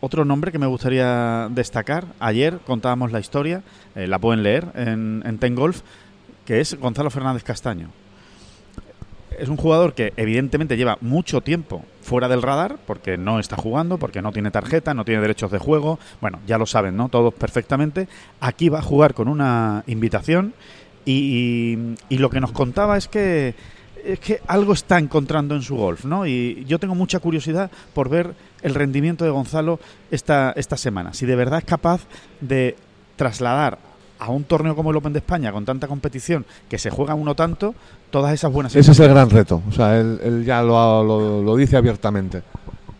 otro 0.00 0.24
nombre 0.24 0.52
que 0.52 0.58
me 0.58 0.66
gustaría 0.66 1.48
destacar, 1.50 2.06
ayer 2.20 2.58
contábamos 2.64 3.12
la 3.12 3.20
historia, 3.20 3.62
eh, 3.94 4.06
la 4.06 4.18
pueden 4.18 4.42
leer 4.42 4.68
en, 4.74 5.22
en 5.26 5.38
Ten 5.38 5.54
Golf, 5.54 5.82
que 6.46 6.60
es 6.60 6.78
Gonzalo 6.78 7.10
Fernández 7.10 7.42
Castaño. 7.42 7.90
Es 9.38 9.48
un 9.48 9.56
jugador 9.56 9.94
que 9.94 10.12
evidentemente 10.16 10.76
lleva 10.76 10.98
mucho 11.00 11.40
tiempo 11.40 11.84
fuera 12.02 12.28
del 12.28 12.42
radar, 12.42 12.76
porque 12.86 13.16
no 13.16 13.38
está 13.38 13.56
jugando, 13.56 13.96
porque 13.98 14.20
no 14.22 14.32
tiene 14.32 14.50
tarjeta, 14.50 14.92
no 14.92 15.04
tiene 15.04 15.20
derechos 15.22 15.50
de 15.50 15.58
juego. 15.58 15.98
Bueno, 16.20 16.40
ya 16.46 16.58
lo 16.58 16.66
saben, 16.66 16.96
¿no? 16.96 17.08
Todos 17.08 17.32
perfectamente. 17.34 18.08
Aquí 18.40 18.68
va 18.68 18.80
a 18.80 18.82
jugar 18.82 19.14
con 19.14 19.28
una 19.28 19.82
invitación 19.86 20.52
y, 21.04 21.78
y- 22.10 22.18
lo 22.18 22.28
que 22.28 22.40
nos 22.40 22.52
contaba 22.52 22.96
es 22.98 23.08
que 23.08 23.54
es 24.04 24.18
que 24.18 24.40
algo 24.46 24.72
está 24.72 24.98
encontrando 24.98 25.54
en 25.54 25.60
su 25.62 25.76
golf, 25.76 26.06
¿no? 26.06 26.26
Y 26.26 26.64
yo 26.66 26.78
tengo 26.78 26.94
mucha 26.94 27.18
curiosidad 27.18 27.70
por 27.92 28.08
ver 28.08 28.34
el 28.62 28.74
rendimiento 28.74 29.24
de 29.26 29.30
Gonzalo 29.30 29.78
esta, 30.10 30.52
esta 30.56 30.78
semana. 30.78 31.12
Si 31.12 31.26
de 31.26 31.36
verdad 31.36 31.58
es 31.58 31.64
capaz 31.66 32.02
de 32.40 32.76
trasladar 33.16 33.78
a 34.20 34.30
un 34.30 34.44
torneo 34.44 34.76
como 34.76 34.90
el 34.90 34.96
Open 34.96 35.12
de 35.14 35.18
España, 35.20 35.50
con 35.50 35.64
tanta 35.64 35.88
competición, 35.88 36.44
que 36.68 36.78
se 36.78 36.90
juega 36.90 37.14
uno 37.14 37.34
tanto, 37.34 37.74
todas 38.10 38.32
esas 38.34 38.52
buenas 38.52 38.76
Ese 38.76 38.92
es 38.92 39.00
el 39.00 39.08
gran 39.08 39.30
reto. 39.30 39.62
O 39.68 39.72
sea, 39.72 39.98
él, 39.98 40.20
él 40.22 40.44
ya 40.44 40.62
lo, 40.62 41.02
lo- 41.02 41.42
lo 41.42 41.56
dice 41.56 41.76
abiertamente. 41.76 42.42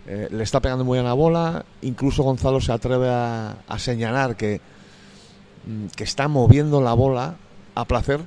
Eh, 0.07 0.29
le 0.31 0.43
está 0.43 0.61
pegando 0.61 0.85
muy 0.85 0.97
bien 0.97 1.05
la 1.05 1.13
bola. 1.13 1.65
Incluso 1.83 2.23
Gonzalo 2.23 2.61
se 2.61 2.73
atreve 2.73 3.09
a, 3.09 3.57
a 3.69 3.79
señalar 3.79 4.35
que, 4.37 4.61
mm, 5.67 5.87
que 5.95 6.05
está 6.05 6.27
moviendo 6.27 6.81
la 6.81 6.95
bola 6.95 7.35
a 7.75 7.85
placer 7.85 8.21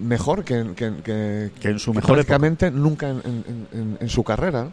mejor 0.00 0.44
que, 0.44 0.72
que, 0.76 0.92
que- 1.02 1.50
Que 1.60 1.68
en 1.70 1.78
su 1.78 1.92
que 1.92 1.96
mejor 1.96 2.18
época. 2.18 2.38
prácticamente 2.38 2.70
nunca 2.70 3.08
en, 3.08 3.22
en- 3.24 3.68
en- 3.72 3.98
en 4.00 4.08
su 4.08 4.22
carrera. 4.22 4.68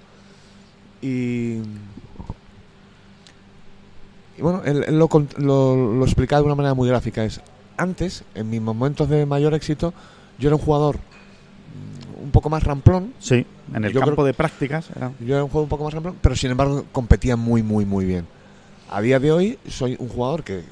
Y, 1.02 1.60
y 4.38 4.42
bueno, 4.42 4.62
él, 4.66 4.84
él 4.88 4.98
lo, 5.00 5.10
lo, 5.38 5.94
lo 5.96 6.06
explicaba 6.06 6.42
de 6.42 6.46
una 6.46 6.56
manera 6.56 6.74
muy 6.74 6.88
gráfica. 6.90 7.24
Es 7.24 7.42
antes, 7.82 8.24
en 8.36 8.50
mis 8.50 8.62
momentos 8.62 9.10
de 9.10 9.26
mayor 9.26 9.54
éxito, 9.54 9.94
yo 10.38 10.50
era 10.50 10.56
un 10.56 10.62
jugador 10.62 10.98
mm, 10.98 12.24
un 12.26 12.32
poco 12.32 12.50
más 12.50 12.64
ramplón. 12.64 13.14
Sí, 13.20 13.46
en 13.74 13.84
el 13.86 13.92
Yo 13.94 14.00
campo 14.00 14.16
creo- 14.16 14.26
de 14.26 14.34
prácticas. 14.34 14.90
era- 14.96 15.12
Yo 15.20 15.36
era 15.36 15.44
un 15.44 15.50
jugador 15.50 15.64
un 15.66 15.70
poco 15.70 15.84
más 15.86 15.94
ramplón, 15.94 16.16
pero 16.22 16.36
sin 16.36 16.52
embargo 16.52 16.86
competía 16.92 17.36
muy, 17.36 17.64
muy, 17.64 17.86
muy 17.86 18.06
bien. 18.06 18.26
A 18.90 19.02
día 19.02 19.20
de 19.20 19.32
hoy 19.32 19.58
soy 19.70 19.96
un 20.00 20.10
jugador 20.10 20.44
que, 20.44 20.64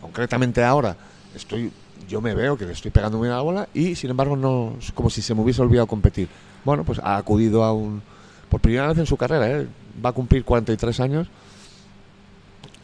concretamente 0.00 0.62
ahora, 0.64 0.96
estoy, 1.34 1.70
yo 2.08 2.20
me 2.20 2.34
veo 2.34 2.56
que 2.56 2.64
le 2.66 2.72
estoy 2.72 2.90
pegando 2.90 3.18
muy 3.18 3.26
bien 3.26 3.34
a 3.34 3.36
la 3.36 3.42
bola 3.42 3.68
y 3.74 3.94
sin 3.94 4.10
embargo 4.10 4.36
no 4.36 4.74
es 4.80 4.90
como 4.92 5.10
si 5.10 5.22
se 5.22 5.34
me 5.34 5.42
hubiese 5.42 5.60
olvidado 5.62 5.86
competir. 5.86 6.28
Bueno, 6.64 6.84
pues 6.84 6.98
ha 7.00 7.16
acudido 7.16 7.62
a 7.64 7.72
un, 7.72 8.02
por 8.48 8.60
primera 8.60 8.88
vez 8.88 8.98
en 8.98 9.06
su 9.06 9.16
carrera, 9.16 9.50
¿eh? 9.50 9.66
va 10.04 10.10
a 10.10 10.12
cumplir 10.12 10.44
43 10.44 10.98
años. 11.00 11.28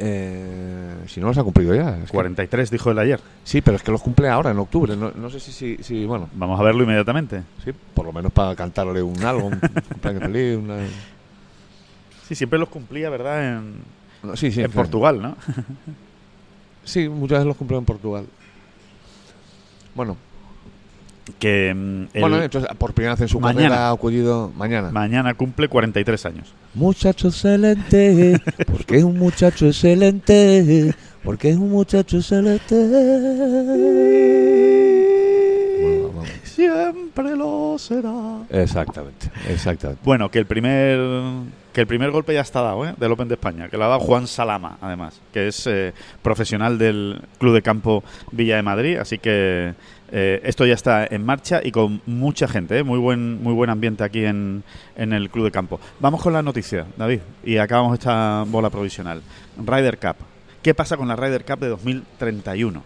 Eh, 0.00 0.94
si 1.08 1.20
no 1.20 1.26
los 1.26 1.38
ha 1.38 1.42
cumplido 1.42 1.74
ya. 1.74 1.96
es 1.98 2.04
que- 2.10 2.16
43 2.16 2.70
dijo 2.70 2.90
él 2.90 2.98
ayer. 3.00 3.20
sí, 3.44 3.60
pero 3.60 3.76
es 3.76 3.82
que 3.82 3.90
los 3.90 4.00
cumple 4.02 4.28
ahora, 4.28 4.50
en 4.52 4.58
octubre. 4.58 4.96
No, 4.96 5.10
no 5.10 5.28
sé 5.30 5.40
si, 5.40 5.50
si, 5.52 5.76
si, 5.82 6.04
bueno, 6.06 6.28
Vamos 6.34 6.58
a 6.60 6.62
verlo 6.62 6.84
inmediatamente. 6.84 7.42
sí, 7.64 7.72
por 7.94 8.06
lo 8.06 8.12
menos 8.12 8.32
para 8.32 8.54
cantarle 8.54 9.02
un 9.02 9.22
algo, 9.24 9.46
un 9.48 9.58
cumpleaños 9.88 10.22
feliz. 10.22 10.56
Una, 10.58 10.76
Sí, 12.28 12.34
siempre 12.34 12.58
los 12.58 12.68
cumplía, 12.68 13.08
¿verdad? 13.10 13.56
En, 13.58 13.74
no, 14.22 14.36
sí, 14.36 14.52
sí, 14.52 14.60
en 14.60 14.66
claro. 14.70 14.82
Portugal, 14.82 15.22
¿no? 15.22 15.34
Sí, 16.84 17.08
muchas 17.08 17.38
veces 17.38 17.46
los 17.46 17.56
cumplió 17.56 17.78
en 17.78 17.84
Portugal. 17.86 18.26
Bueno, 19.94 20.16
que 21.38 21.72
mm, 21.74 22.02
el- 22.14 22.20
bueno, 22.20 22.42
entonces 22.42 22.70
por 22.78 22.92
primera 22.94 23.14
vez 23.14 23.22
en 23.22 23.28
su 23.28 23.40
Mañana. 23.40 23.68
carrera 23.68 23.88
ha 23.88 23.92
acudido 23.92 24.52
mañana. 24.56 24.90
mañana 24.90 25.34
cumple 25.34 25.68
43 25.68 26.26
años. 26.26 26.54
muchacho 26.74 27.28
excelente, 27.28 28.40
porque 28.70 28.98
es 28.98 29.04
un 29.04 29.18
muchacho 29.18 29.66
excelente, 29.66 30.94
porque 31.24 31.50
es 31.50 31.56
un 31.56 31.70
muchacho 31.70 32.18
excelente. 32.18 32.74
Bueno, 35.82 36.08
vamos. 36.14 36.28
Siempre 36.44 37.36
lo 37.36 37.76
será. 37.78 38.40
Exactamente, 38.50 39.30
exactamente. 39.48 40.02
Bueno, 40.04 40.30
que 40.30 40.38
el 40.40 40.46
primer 40.46 40.98
que 41.72 41.82
el 41.82 41.86
primer 41.86 42.10
golpe 42.10 42.34
ya 42.34 42.40
está 42.40 42.60
dado, 42.62 42.84
¿eh? 42.86 42.94
Del 42.98 43.12
Open 43.12 43.28
de 43.28 43.34
España, 43.34 43.68
que 43.68 43.76
lo 43.76 43.84
ha 43.84 43.88
dado 43.88 44.00
Juan 44.00 44.26
Salama, 44.26 44.78
además, 44.80 45.20
que 45.32 45.46
es 45.48 45.64
eh, 45.68 45.92
profesional 46.22 46.76
del 46.78 47.20
Club 47.38 47.54
de 47.54 47.62
Campo 47.62 48.02
Villa 48.32 48.56
de 48.56 48.62
Madrid, 48.62 48.96
así 48.96 49.18
que 49.18 49.74
eh, 50.10 50.40
esto 50.44 50.64
ya 50.66 50.74
está 50.74 51.06
en 51.06 51.24
marcha 51.24 51.60
y 51.62 51.70
con 51.70 52.00
mucha 52.06 52.48
gente, 52.48 52.78
¿eh? 52.78 52.82
muy 52.82 52.98
buen 52.98 53.42
muy 53.42 53.52
buen 53.52 53.70
ambiente 53.70 54.04
aquí 54.04 54.24
en, 54.24 54.62
en 54.96 55.12
el 55.12 55.30
Club 55.30 55.46
de 55.46 55.50
Campo. 55.50 55.80
Vamos 56.00 56.22
con 56.22 56.32
la 56.32 56.42
noticia, 56.42 56.86
David, 56.96 57.20
y 57.44 57.58
acabamos 57.58 57.98
esta 57.98 58.44
bola 58.46 58.70
provisional. 58.70 59.22
Ryder 59.58 59.98
Cup. 59.98 60.16
¿Qué 60.62 60.74
pasa 60.74 60.96
con 60.96 61.08
la 61.08 61.16
Ryder 61.16 61.44
Cup 61.44 61.60
de 61.60 61.68
2031? 61.68 62.82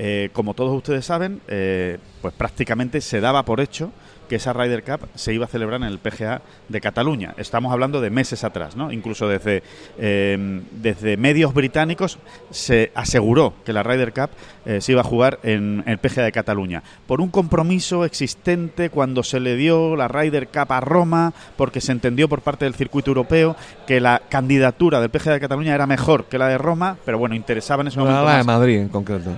Eh, 0.00 0.30
como 0.32 0.54
todos 0.54 0.76
ustedes 0.76 1.04
saben, 1.04 1.40
eh, 1.48 1.98
pues 2.22 2.32
prácticamente 2.32 3.00
se 3.00 3.20
daba 3.20 3.44
por 3.44 3.60
hecho 3.60 3.90
que 4.28 4.36
esa 4.36 4.52
Ryder 4.52 4.84
Cup 4.84 5.08
se 5.14 5.34
iba 5.34 5.46
a 5.46 5.48
celebrar 5.48 5.80
en 5.80 5.88
el 5.88 5.98
PGA 5.98 6.42
de 6.68 6.80
Cataluña. 6.80 7.34
Estamos 7.36 7.72
hablando 7.72 8.00
de 8.00 8.10
meses 8.10 8.44
atrás, 8.44 8.76
¿no? 8.76 8.92
Incluso 8.92 9.28
desde, 9.28 9.62
eh, 9.98 10.60
desde 10.72 11.16
medios 11.16 11.54
británicos 11.54 12.18
se 12.50 12.92
aseguró 12.94 13.54
que 13.64 13.72
la 13.72 13.82
Ryder 13.82 14.12
Cup 14.12 14.30
eh, 14.66 14.80
se 14.80 14.92
iba 14.92 15.00
a 15.00 15.04
jugar 15.04 15.40
en 15.42 15.82
el 15.86 15.98
PGA 15.98 16.24
de 16.24 16.32
Cataluña. 16.32 16.82
Por 17.06 17.20
un 17.20 17.30
compromiso 17.30 18.04
existente 18.04 18.90
cuando 18.90 19.22
se 19.22 19.40
le 19.40 19.56
dio 19.56 19.96
la 19.96 20.08
Ryder 20.08 20.48
Cup 20.48 20.72
a 20.72 20.80
Roma, 20.80 21.32
porque 21.56 21.80
se 21.80 21.92
entendió 21.92 22.28
por 22.28 22.42
parte 22.42 22.64
del 22.64 22.74
circuito 22.74 23.10
europeo 23.10 23.56
que 23.86 24.00
la 24.00 24.22
candidatura 24.28 25.00
del 25.00 25.10
PGA 25.10 25.32
de 25.32 25.40
Cataluña 25.40 25.74
era 25.74 25.86
mejor 25.86 26.26
que 26.26 26.38
la 26.38 26.48
de 26.48 26.58
Roma, 26.58 26.98
pero 27.04 27.18
bueno, 27.18 27.34
interesaba 27.34 27.80
en 27.82 27.88
ese 27.88 27.98
momento. 27.98 28.24
la 28.24 28.38
de 28.38 28.44
Madrid 28.44 28.78
en 28.78 28.88
concreto. 28.88 29.30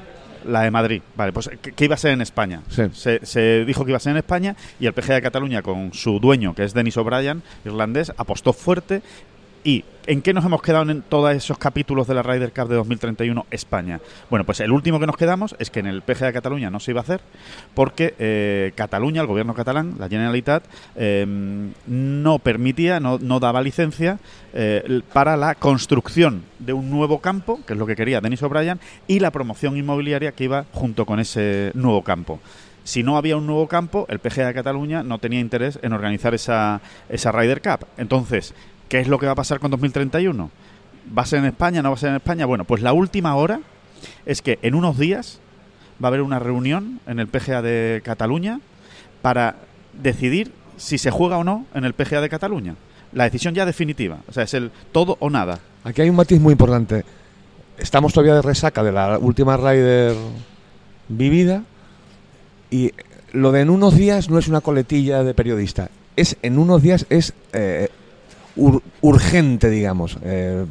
La 0.46 0.62
de 0.62 0.70
Madrid, 0.70 1.02
vale, 1.16 1.32
pues 1.32 1.48
que, 1.48 1.84
iba 1.84 1.94
a 1.94 1.98
ser 1.98 2.12
en 2.12 2.20
España. 2.20 2.62
Sí. 2.68 2.82
Se, 2.92 3.24
se 3.24 3.64
dijo 3.64 3.84
que 3.84 3.90
iba 3.90 3.96
a 3.96 4.00
ser 4.00 4.12
en 4.12 4.18
España 4.18 4.56
y 4.78 4.86
el 4.86 4.92
PGA 4.92 5.14
de 5.14 5.22
Cataluña, 5.22 5.62
con 5.62 5.92
su 5.92 6.18
dueño, 6.20 6.54
que 6.54 6.64
es 6.64 6.74
Denis 6.74 6.96
O'Brien, 6.96 7.42
irlandés, 7.64 8.12
apostó 8.16 8.52
fuerte. 8.52 9.02
¿Y 9.62 9.84
en 10.06 10.22
qué 10.22 10.32
nos 10.32 10.44
hemos 10.44 10.62
quedado 10.62 10.90
en 10.90 11.02
todos 11.02 11.34
esos 11.34 11.58
capítulos 11.58 12.06
de 12.06 12.14
la 12.14 12.22
Ryder 12.22 12.52
Cup 12.52 12.68
de 12.68 12.76
2031 12.76 13.44
España? 13.50 14.00
Bueno, 14.30 14.46
pues 14.46 14.60
el 14.60 14.72
último 14.72 14.98
que 14.98 15.06
nos 15.06 15.18
quedamos 15.18 15.54
es 15.58 15.70
que 15.70 15.80
en 15.80 15.86
el 15.86 16.00
PGA 16.00 16.26
de 16.26 16.32
Cataluña 16.32 16.70
no 16.70 16.80
se 16.80 16.92
iba 16.92 17.00
a 17.00 17.02
hacer 17.02 17.20
porque 17.74 18.14
eh, 18.18 18.72
Cataluña, 18.74 19.20
el 19.20 19.26
gobierno 19.26 19.52
catalán, 19.52 19.96
la 19.98 20.08
Generalitat, 20.08 20.64
eh, 20.96 21.26
no 21.86 22.38
permitía, 22.38 23.00
no, 23.00 23.18
daba 23.18 23.60
licencia 23.60 24.18
eh, 24.54 25.02
para 25.12 25.36
la 25.36 25.54
construcción 25.54 26.42
de 26.58 26.72
un 26.72 26.90
nuevo 26.90 27.20
campo, 27.20 27.60
que 27.66 27.74
es 27.74 27.78
lo 27.78 27.86
que 27.86 27.96
quería 27.96 28.22
Denis 28.22 28.42
O'Brien, 28.42 28.80
y 29.08 29.20
la 29.20 29.30
promoción 29.30 29.76
inmobiliaria 29.76 30.32
que 30.32 30.44
iba 30.44 30.64
junto 30.72 31.04
con 31.04 31.20
ese 31.20 31.70
nuevo 31.74 32.02
campo. 32.02 32.40
Si 32.82 33.02
no 33.02 33.18
había 33.18 33.36
un 33.36 33.46
nuevo 33.46 33.68
campo, 33.68 34.06
el 34.08 34.20
PGA 34.20 34.46
de 34.46 34.54
Cataluña 34.54 35.02
no 35.02 35.18
tenía 35.18 35.38
interés 35.38 35.78
en 35.82 35.92
organizar 35.92 36.34
esa, 36.34 36.80
esa 37.10 37.30
Ryder 37.30 37.60
Cup. 37.60 37.86
Entonces, 37.98 38.54
¿qué 38.90 38.98
es 39.00 39.08
lo 39.08 39.18
que 39.18 39.24
va 39.24 39.32
a 39.32 39.36
pasar 39.36 39.60
con 39.60 39.70
2031? 39.70 40.50
¿Va 41.16 41.22
a 41.22 41.26
ser 41.26 41.38
en 41.38 41.46
España? 41.46 41.80
¿No 41.80 41.88
va 41.88 41.94
a 41.94 41.98
ser 41.98 42.10
en 42.10 42.16
España? 42.16 42.44
Bueno, 42.44 42.64
pues 42.64 42.82
la 42.82 42.92
última 42.92 43.34
hora 43.36 43.60
es 44.26 44.42
que 44.42 44.58
en 44.60 44.74
unos 44.74 44.98
días 44.98 45.40
va 46.02 46.08
a 46.08 46.10
haber 46.10 46.20
una 46.20 46.38
reunión 46.38 47.00
en 47.06 47.20
el 47.20 47.28
PGA 47.28 47.62
de 47.62 48.02
Cataluña 48.04 48.60
para 49.22 49.56
decidir 49.94 50.52
si 50.76 50.98
se 50.98 51.10
juega 51.10 51.38
o 51.38 51.44
no 51.44 51.66
en 51.72 51.84
el 51.84 51.94
PGA 51.94 52.20
de 52.20 52.28
Cataluña. 52.28 52.74
La 53.12 53.24
decisión 53.24 53.54
ya 53.54 53.64
definitiva. 53.64 54.18
O 54.28 54.32
sea, 54.32 54.42
es 54.42 54.54
el 54.54 54.72
todo 54.92 55.16
o 55.20 55.30
nada. 55.30 55.60
Aquí 55.84 56.02
hay 56.02 56.10
un 56.10 56.16
matiz 56.16 56.40
muy 56.40 56.52
importante. 56.52 57.04
Estamos 57.78 58.12
todavía 58.12 58.34
de 58.34 58.42
resaca 58.42 58.82
de 58.82 58.92
la 58.92 59.18
última 59.18 59.56
Ryder 59.56 60.16
vivida 61.08 61.62
y 62.70 62.92
lo 63.32 63.52
de 63.52 63.60
en 63.60 63.70
unos 63.70 63.96
días 63.96 64.30
no 64.30 64.38
es 64.38 64.48
una 64.48 64.60
coletilla 64.60 65.22
de 65.22 65.32
periodista. 65.32 65.90
Es 66.16 66.36
en 66.42 66.58
unos 66.58 66.82
días 66.82 67.06
es 67.08 67.34
eh, 67.52 67.88
ur- 68.60 68.82
urgente, 69.00 69.68
digamos. 69.70 70.16
eh, 70.22 70.64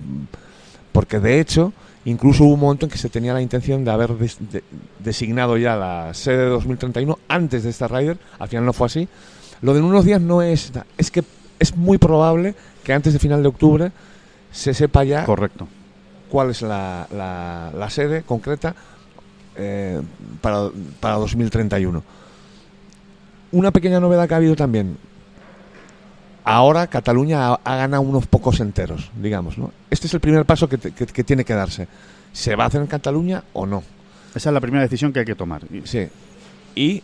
porque 0.91 1.19
de 1.19 1.39
hecho, 1.39 1.71
incluso 2.05 2.43
hubo 2.45 2.53
un 2.53 2.59
momento 2.61 2.85
en 2.85 2.91
que 2.91 2.97
se 2.97 3.09
tenía 3.09 3.33
la 3.33 3.41
intención 3.41 3.83
de 3.85 3.91
haber 3.91 4.13
des- 4.17 4.37
de- 4.51 4.63
designado 4.99 5.57
ya 5.57 5.75
la 5.75 6.13
sede 6.13 6.37
de 6.45 6.49
2031 6.49 7.19
antes 7.27 7.63
de 7.63 7.69
esta 7.69 7.87
Ryder. 7.87 8.17
Al 8.39 8.47
final 8.47 8.65
no 8.65 8.73
fue 8.73 8.87
así. 8.87 9.07
Lo 9.61 9.73
de 9.73 9.79
en 9.79 9.85
unos 9.85 10.05
días 10.05 10.21
no 10.21 10.41
es. 10.41 10.71
Es 10.97 11.11
que 11.11 11.23
es 11.59 11.75
muy 11.75 11.97
probable 11.97 12.55
que 12.83 12.93
antes 12.93 13.13
de 13.13 13.19
final 13.19 13.41
de 13.43 13.49
octubre 13.49 13.91
se 14.51 14.73
sepa 14.73 15.03
ya 15.03 15.25
Correcto. 15.25 15.67
cuál 16.29 16.49
es 16.51 16.61
la, 16.61 17.07
la- 17.15 17.71
la 17.77 17.89
sede 17.89 18.23
concreta 18.23 18.73
eh, 19.55 20.01
para, 20.41 20.69
para 20.99 21.15
2031. 21.15 22.01
Una 23.51 23.71
pequeña 23.71 23.99
novedad 23.99 24.27
que 24.27 24.33
ha 24.33 24.37
habido 24.37 24.55
también. 24.55 24.97
Ahora 26.51 26.87
Cataluña 26.87 27.49
ha, 27.49 27.59
ha 27.63 27.75
ganado 27.75 28.01
unos 28.01 28.25
pocos 28.25 28.59
enteros, 28.59 29.11
digamos. 29.21 29.57
¿no? 29.57 29.71
Este 29.89 30.07
es 30.07 30.13
el 30.13 30.19
primer 30.19 30.45
paso 30.45 30.67
que, 30.67 30.77
te- 30.77 30.91
que- 30.91 31.05
que 31.05 31.23
tiene 31.23 31.45
que 31.45 31.53
darse. 31.53 31.87
¿Se 32.33 32.55
va 32.55 32.63
a 32.63 32.67
hacer 32.67 32.81
en 32.81 32.87
Cataluña 32.87 33.43
o 33.53 33.65
no? 33.65 33.83
Esa 34.33 34.49
es 34.49 34.53
la 34.53 34.59
primera 34.59 34.81
decisión 34.83 35.13
que 35.13 35.19
hay 35.19 35.25
que 35.25 35.35
tomar. 35.35 35.61
Sí. 35.83 36.07
Y, 36.75 37.03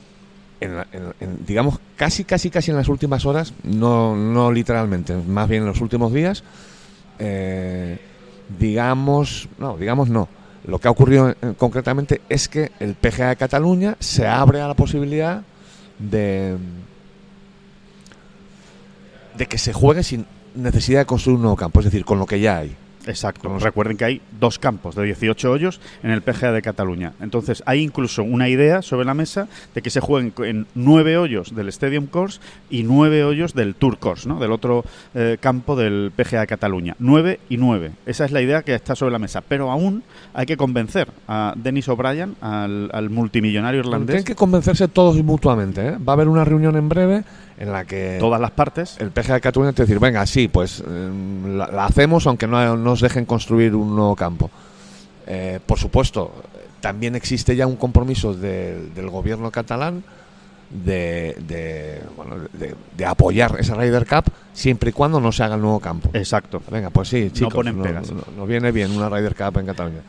en 0.62 0.75
la- 0.77 0.88
en- 0.91 1.13
en, 1.19 1.45
digamos, 1.45 1.79
casi, 1.95 2.23
casi, 2.23 2.49
casi 2.49 2.71
en 2.71 2.77
las 2.77 2.88
últimas 2.88 3.25
horas, 3.25 3.53
no, 3.63 4.15
no 4.15 4.51
literalmente, 4.51 5.15
más 5.15 5.47
bien 5.47 5.62
en 5.63 5.67
los 5.69 5.81
últimos 5.81 6.12
días, 6.13 6.43
eh, 7.19 7.99
digamos, 8.60 9.47
no, 9.58 9.77
digamos 9.77 10.10
no. 10.10 10.27
Lo 10.65 10.79
que 10.79 10.88
ha 10.88 10.91
ocurrido 10.91 11.29
eh, 11.29 11.36
concretamente 11.58 12.21
es 12.29 12.47
que 12.47 12.71
el 12.79 12.95
PGA 12.95 13.29
de 13.29 13.36
Cataluña 13.36 13.95
se 13.99 14.25
abre 14.27 14.62
a 14.62 14.67
la 14.67 14.73
posibilidad 14.73 15.43
de, 15.99 16.55
de 19.38 19.45
que 19.45 19.58
se 19.58 19.74
juegue 19.74 20.04
sin 20.04 20.26
necesidad 20.56 21.00
de 21.00 21.06
construir 21.06 21.36
un 21.36 21.43
nuevo 21.43 21.58
campo, 21.58 21.80
es 21.80 21.86
decir, 21.86 22.06
con 22.06 22.19
lo 22.19 22.26
que 22.26 22.39
ya 22.39 22.58
hay. 22.58 22.76
Exacto. 23.08 23.58
Recuerden 23.60 23.98
que 23.98 24.06
hay 24.06 24.21
dos 24.39 24.60
campos 24.60 24.95
de 24.95 25.04
18 25.04 25.52
hoyos 25.52 25.80
en 26.04 26.12
el 26.12 26.21
PGA 26.21 26.52
de 26.52 26.62
Cataluña. 26.62 27.13
Entonces, 27.21 27.63
hay 27.65 27.82
incluso 27.82 28.24
una 28.24 28.50
idea 28.50 28.82
sobre 28.82 29.06
la 29.06 29.13
mesa 29.13 29.48
de 29.74 29.82
que 29.82 29.89
se 29.89 30.00
jueguen 30.00 30.34
en 30.39 30.67
nueve 30.76 31.17
hoyos 31.17 31.56
del 31.56 31.69
Stadium 31.69 32.08
Course 32.08 32.39
y 32.69 32.84
nueve 32.84 33.24
hoyos 33.24 33.54
del 33.54 33.76
Tour 33.76 34.00
Course, 34.00 34.28
¿no? 34.28 34.39
del 34.39 34.52
otro 34.52 34.84
eh, 35.13 35.38
campo 35.39 35.76
del 35.76 36.12
PGA 36.15 36.41
de 36.41 36.48
Cataluña. 36.48 36.95
Nueve 37.00 37.39
y 37.50 37.58
nueve. 37.58 37.91
Esa 38.06 38.26
es 38.26 38.32
la 38.32 38.41
idea 38.41 38.63
que 38.63 38.74
está 38.74 38.95
sobre 38.95 39.12
la 39.12 39.19
mesa. 39.19 39.41
Pero 39.41 39.71
aún 39.71 40.04
hay 40.34 40.45
que 40.45 40.58
convencer 40.58 41.10
a 41.28 41.54
Dennis 41.56 41.88
O'Brien, 41.89 42.36
al, 42.41 42.89
al 42.93 43.10
multimillonario 43.10 43.82
irlandés, 43.82 44.15
tienen 44.15 44.26
que 44.26 44.36
convencerse 44.36 44.88
todos 44.88 45.21
mutuamente. 45.24 45.88
¿eh? 45.88 45.98
Va 45.98 46.13
a 46.13 46.15
haber 46.15 46.28
una 46.28 46.45
reunión 46.45 46.76
en 46.76 46.89
breve 46.89 47.24
en 47.57 47.71
la 47.71 47.85
que 47.85 48.17
todas 48.19 48.41
las 48.41 48.51
partes. 48.51 48.97
el 48.99 49.11
PGA 49.11 49.35
de 49.35 49.41
Cataluña 49.41 49.71
te 49.73 49.83
decir, 49.83 49.99
venga, 49.99 50.25
sí, 50.25 50.47
pues 50.47 50.83
eh, 50.85 51.11
la, 51.55 51.67
la 51.67 51.85
hacemos 51.85 52.27
aunque 52.27 52.47
no 52.47 52.75
nos 52.77 53.01
dejen 53.01 53.25
construir 53.25 53.75
un 53.75 53.95
nuevo 53.95 54.15
campo. 54.15 54.49
Eh, 55.27 55.59
por 55.65 55.79
supuesto, 55.79 56.31
también 56.81 57.15
existe 57.15 57.55
ya 57.55 57.65
un 57.65 57.77
compromiso 57.77 58.33
del- 58.33 58.93
del 58.93 59.09
gobierno 59.09 59.49
catalán 59.51 60.03
de, 60.69 61.35
de, 61.47 62.01
bueno, 62.17 62.35
de- 62.53 62.75
de 62.97 63.05
apoyar 63.05 63.55
esa 63.59 63.75
Ryder 63.75 64.05
Cup 64.05 64.25
siempre 64.53 64.89
y 64.89 64.93
cuando 64.93 65.19
no 65.21 65.31
se 65.31 65.43
haga 65.43 65.55
el 65.55 65.61
nuevo 65.61 65.79
campo. 65.79 66.09
Exacto. 66.13 66.61
Venga, 66.69 66.89
pues 66.89 67.07
sí, 67.09 67.29
chicos, 67.31 67.53
ponen 67.53 67.81
pegas. 67.81 68.11
no- 68.11 68.23
nos 68.37 68.47
viene 68.47 68.71
bien 68.71 68.91
una 68.91 69.09
Ryder 69.09 69.35
Cup 69.35 69.59
en 69.59 69.65
Cataluña. 69.67 70.01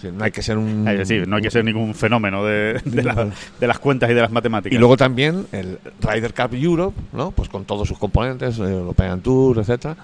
Sí, 0.00 0.08
no 0.12 0.24
hay 0.24 0.30
que 0.30 0.42
ser 0.42 0.58
un... 0.58 0.84
No 0.84 1.36
hay 1.36 1.42
que 1.42 1.50
ser 1.50 1.64
ningún 1.64 1.94
fenómeno 1.94 2.44
de, 2.44 2.80
de 2.84 3.02
la- 3.02 3.30
de 3.60 3.66
las 3.66 3.78
cuentas 3.78 4.10
y 4.10 4.14
de 4.14 4.20
las 4.20 4.30
matemáticas. 4.30 4.74
Y 4.74 4.78
luego 4.78 4.96
también 4.96 5.46
el 5.52 5.78
Ryder 6.00 6.34
Cup 6.34 6.54
Europe, 6.54 6.96
¿no? 7.12 7.30
Pues 7.30 7.48
con 7.48 7.64
todos 7.64 7.88
sus 7.88 7.98
componentes, 7.98 8.58
el 8.58 8.70
European 8.70 9.20
Tour, 9.20 9.58
etcétera, 9.58 9.96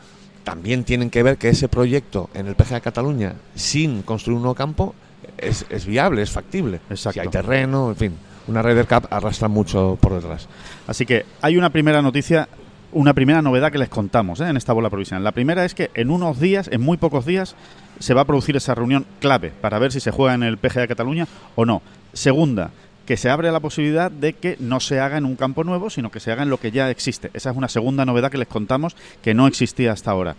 también 0.42 0.84
tienen 0.84 1.10
que 1.10 1.22
ver 1.22 1.36
que 1.38 1.48
ese 1.48 1.68
proyecto 1.68 2.28
en 2.34 2.46
el 2.46 2.54
PGA 2.54 2.76
de 2.76 2.80
Cataluña, 2.82 3.34
sin 3.54 4.02
construir 4.02 4.36
un 4.36 4.42
nuevo 4.42 4.54
campo, 4.54 4.94
es, 5.38 5.64
es 5.70 5.86
viable, 5.86 6.22
es 6.22 6.30
factible. 6.30 6.80
Exacto. 6.90 7.12
Si 7.14 7.20
hay 7.20 7.28
terreno, 7.28 7.88
en 7.90 7.96
fin. 7.96 8.12
Una 8.46 8.60
Ryder 8.60 8.86
Cup 8.86 9.06
arrastra 9.10 9.48
mucho 9.48 9.96
por 10.00 10.12
detrás. 10.14 10.46
Así 10.86 11.06
que 11.06 11.24
hay 11.40 11.56
una 11.56 11.70
primera 11.70 12.02
noticia, 12.02 12.46
una 12.94 13.12
primera 13.12 13.42
novedad 13.42 13.72
que 13.72 13.78
les 13.78 13.88
contamos 13.88 14.40
¿eh? 14.40 14.48
en 14.48 14.56
esta 14.56 14.72
bola 14.72 14.88
provisional. 14.88 15.24
La 15.24 15.32
primera 15.32 15.64
es 15.64 15.74
que 15.74 15.90
en 15.94 16.10
unos 16.10 16.40
días, 16.40 16.68
en 16.72 16.80
muy 16.80 16.96
pocos 16.96 17.26
días, 17.26 17.56
se 17.98 18.14
va 18.14 18.22
a 18.22 18.24
producir 18.24 18.56
esa 18.56 18.74
reunión 18.74 19.04
clave 19.20 19.52
para 19.60 19.78
ver 19.78 19.92
si 19.92 20.00
se 20.00 20.12
juega 20.12 20.34
en 20.34 20.44
el 20.44 20.58
PGA 20.58 20.82
de 20.82 20.88
Cataluña 20.88 21.26
o 21.56 21.66
no. 21.66 21.82
Segunda, 22.12 22.70
que 23.04 23.16
se 23.16 23.30
abre 23.30 23.50
la 23.50 23.60
posibilidad 23.60 24.10
de 24.10 24.34
que 24.34 24.56
no 24.60 24.78
se 24.78 25.00
haga 25.00 25.18
en 25.18 25.24
un 25.24 25.34
campo 25.34 25.64
nuevo, 25.64 25.90
sino 25.90 26.10
que 26.10 26.20
se 26.20 26.30
haga 26.30 26.44
en 26.44 26.50
lo 26.50 26.58
que 26.58 26.70
ya 26.70 26.88
existe. 26.88 27.30
Esa 27.34 27.50
es 27.50 27.56
una 27.56 27.68
segunda 27.68 28.04
novedad 28.04 28.30
que 28.30 28.38
les 28.38 28.48
contamos 28.48 28.96
que 29.22 29.34
no 29.34 29.48
existía 29.48 29.92
hasta 29.92 30.12
ahora. 30.12 30.36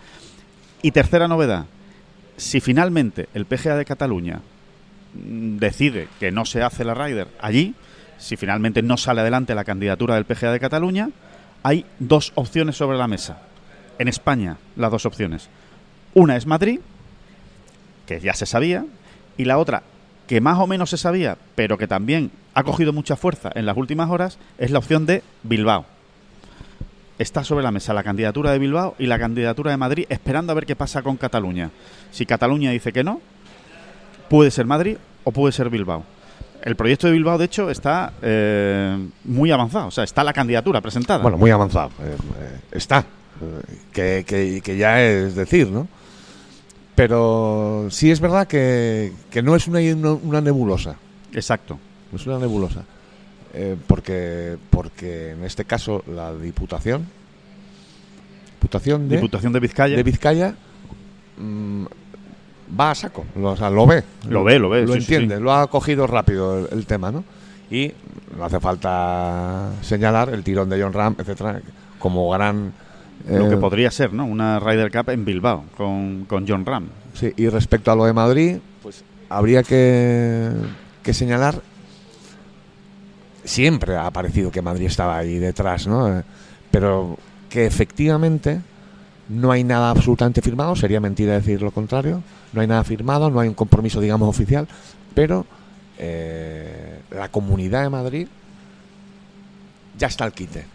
Y 0.81 0.91
tercera 0.91 1.27
novedad, 1.27 1.65
si 2.37 2.61
finalmente 2.61 3.27
el 3.33 3.45
PGA 3.45 3.75
de 3.75 3.85
Cataluña 3.85 4.41
mm, 5.13 5.57
decide 5.57 6.07
que 6.19 6.31
no 6.31 6.45
se 6.45 6.63
hace 6.63 6.85
la 6.85 6.93
Ryder 6.93 7.27
allí, 7.39 7.75
si 8.17 8.37
finalmente 8.37 8.81
no 8.81 8.95
sale 8.95 9.21
adelante 9.21 9.55
la 9.55 9.65
candidatura 9.65 10.15
del 10.15 10.25
PGA 10.25 10.53
de 10.53 10.59
Cataluña, 10.59 11.09
hay 11.65 11.84
dos 11.97 12.32
opciones 12.36 12.78
sobre 12.78 12.95
la 12.95 13.08
mesa. 13.08 13.39
En 13.97 14.08
España, 14.08 14.58
las 14.75 14.91
dos 14.91 15.08
opciones. 15.08 15.49
Una 16.13 16.36
es 16.36 16.45
Madrid, 16.45 16.80
que 18.06 18.19
ya 18.19 18.36
se 18.36 18.45
sabía, 18.45 18.86
y 19.36 19.45
la 19.45 19.58
otra, 19.58 19.82
que 20.28 20.41
más 20.41 20.60
o 20.60 20.67
menos 20.67 20.91
se 20.91 20.97
sabía, 20.97 21.39
pero 21.56 21.80
que 21.80 21.88
también 21.88 22.30
ha 22.54 22.63
cogido 22.63 22.93
mucha 22.93 23.15
fuerza 23.15 23.51
en 23.56 23.65
las 23.65 23.78
últimas 23.78 24.12
horas, 24.12 24.38
es 24.60 24.69
la 24.69 24.78
opción 24.78 25.08
de 25.08 25.23
Bilbao. 25.41 25.88
Está 27.17 27.43
sobre 27.43 27.63
la 27.63 27.71
mesa 27.71 27.95
la 27.95 28.04
candidatura 28.04 28.51
de 28.51 28.60
Bilbao 28.60 28.93
y 28.99 29.08
la 29.08 29.17
candidatura 29.17 29.71
de 29.71 29.78
Madrid, 29.78 30.06
esperando 30.10 30.51
a 30.51 30.56
ver 30.56 30.67
qué 30.67 30.75
pasa 30.75 31.01
con 31.01 31.17
Cataluña. 31.17 31.71
Si 32.12 32.28
Cataluña 32.28 32.69
dice 32.69 32.93
que 32.93 33.04
no, 33.04 33.21
puede 34.30 34.51
ser 34.51 34.67
Madrid 34.67 34.97
o 35.23 35.32
puede 35.32 35.51
ser 35.51 35.71
Bilbao. 35.71 36.04
El 36.65 36.75
proyecto 36.75 37.08
de 37.08 37.13
Bilbao, 37.13 37.38
de 37.38 37.45
hecho, 37.45 37.69
está 37.69 38.12
eh, 38.21 38.97
muy 39.23 39.51
avanzado. 39.51 39.88
O 39.88 39.91
sea, 39.91 40.04
está 40.04 40.23
la 40.23 40.34
candidatura 40.34 40.82
presentada. 40.82 41.21
Bueno, 41.21 41.38
muy 41.38 41.51
avanzado. 41.51 41.89
eh, 42.01 42.17
eh, 42.41 42.60
está. 42.73 43.06
Que, 43.93 44.23
que- 44.28 44.62
que 44.63 44.78
ya 44.78 45.01
es 45.01 45.36
decir, 45.36 45.69
¿no? 45.69 45.88
Pero 46.95 47.88
sí 47.91 48.10
es 48.10 48.19
verdad 48.19 48.47
que, 48.47 49.12
que 49.30 49.41
no 49.41 49.56
es 49.56 49.67
una, 49.67 49.80
una 50.23 50.41
nebulosa. 50.41 50.95
Exacto. 51.34 51.78
Es 52.13 52.25
una 52.25 52.39
nebulosa. 52.39 52.84
Eh, 53.54 53.75
porque, 53.88 54.58
porque 54.69 55.32
en 55.32 55.43
este 55.43 55.65
caso 55.65 56.04
la 56.08 56.34
Diputación, 56.34 57.06
Diputación 58.60 59.08
de, 59.10 59.15
Diputación 59.17 59.54
de 59.54 59.60
Vizcaya. 59.60 59.95
de 59.97 60.04
Vizcaya 60.04 60.56
mm, 61.38 61.86
va 62.80 62.91
a 62.91 62.95
saco, 62.95 63.25
lo, 63.36 63.51
o 63.51 63.58
sea, 63.58 63.69
lo 63.69 63.86
ve. 63.86 64.04
Lo 64.30 64.43
ve, 64.43 64.60
lo 64.60 64.69
ve, 64.69 64.82
Lo 64.82 64.93
sí, 64.93 64.99
entiende, 64.99 65.38
sí. 65.38 65.41
lo 65.43 65.54
ha 65.54 65.67
cogido 65.67 66.08
rápido 66.08 66.60
el, 66.60 66.67
el 66.71 66.86
tema, 66.86 67.12
¿no? 67.12 67.23
Y 67.69 67.91
no 68.38 68.43
hace 68.45 68.60
falta 68.60 69.71
señalar 69.82 70.30
el 70.30 70.43
tirón 70.43 70.69
de 70.69 70.82
John 70.82 70.93
Ram, 70.93 71.15
etcétera, 71.17 71.62
como 71.99 72.30
gran... 72.30 72.73
lo 73.28 73.47
eh, 73.47 73.49
que 73.49 73.58
podría 73.58 73.89
ser, 73.91 74.13
¿no? 74.13 74.25
Una 74.25 74.60
Ryder 74.60 74.91
Cup 74.91 75.10
en 75.10 75.25
Bilbao 75.25 75.65
con, 75.78 76.25
con 76.25 76.47
John 76.47 76.65
Ram. 76.65 76.88
Sí, 77.13 77.34
y 77.38 77.47
respecto 77.49 77.91
a 77.91 77.95
lo 77.95 78.06
de 78.06 78.13
Madrid, 78.13 78.58
pues 78.84 79.04
habría 79.30 79.63
que, 79.63 80.51
que 81.01 81.13
señalar. 81.13 81.62
Siempre 83.43 83.95
ha 83.95 84.10
parecido 84.12 84.51
que 84.51 84.62
Madrid 84.62 84.88
estaba 84.88 85.17
ahí 85.17 85.38
detrás, 85.38 85.88
¿no? 85.88 86.19
Eh, 86.19 86.23
Pero 86.71 87.17
que 87.49 87.65
efectivamente 87.65 88.60
no 89.29 89.51
hay 89.51 89.63
nada 89.63 89.89
absolutamente 89.89 90.41
firmado, 90.41 90.75
sería 90.75 90.99
mentira 90.99 91.33
decir 91.33 91.61
lo 91.61 91.71
contrario. 91.71 92.21
No 92.53 92.61
hay 92.61 92.67
nada 92.67 92.83
firmado, 92.83 93.29
no 93.29 93.39
hay 93.39 93.49
un 93.49 93.53
compromiso, 93.53 93.99
digamos, 93.99 94.29
oficial, 94.29 94.67
pero 95.13 95.45
eh, 95.97 96.99
la 97.11 97.29
comunidad 97.29 97.83
de 97.83 97.89
Madrid 97.89 98.27
ya 99.97 100.07
está 100.07 100.25
al 100.25 100.33
quite. 100.33 100.65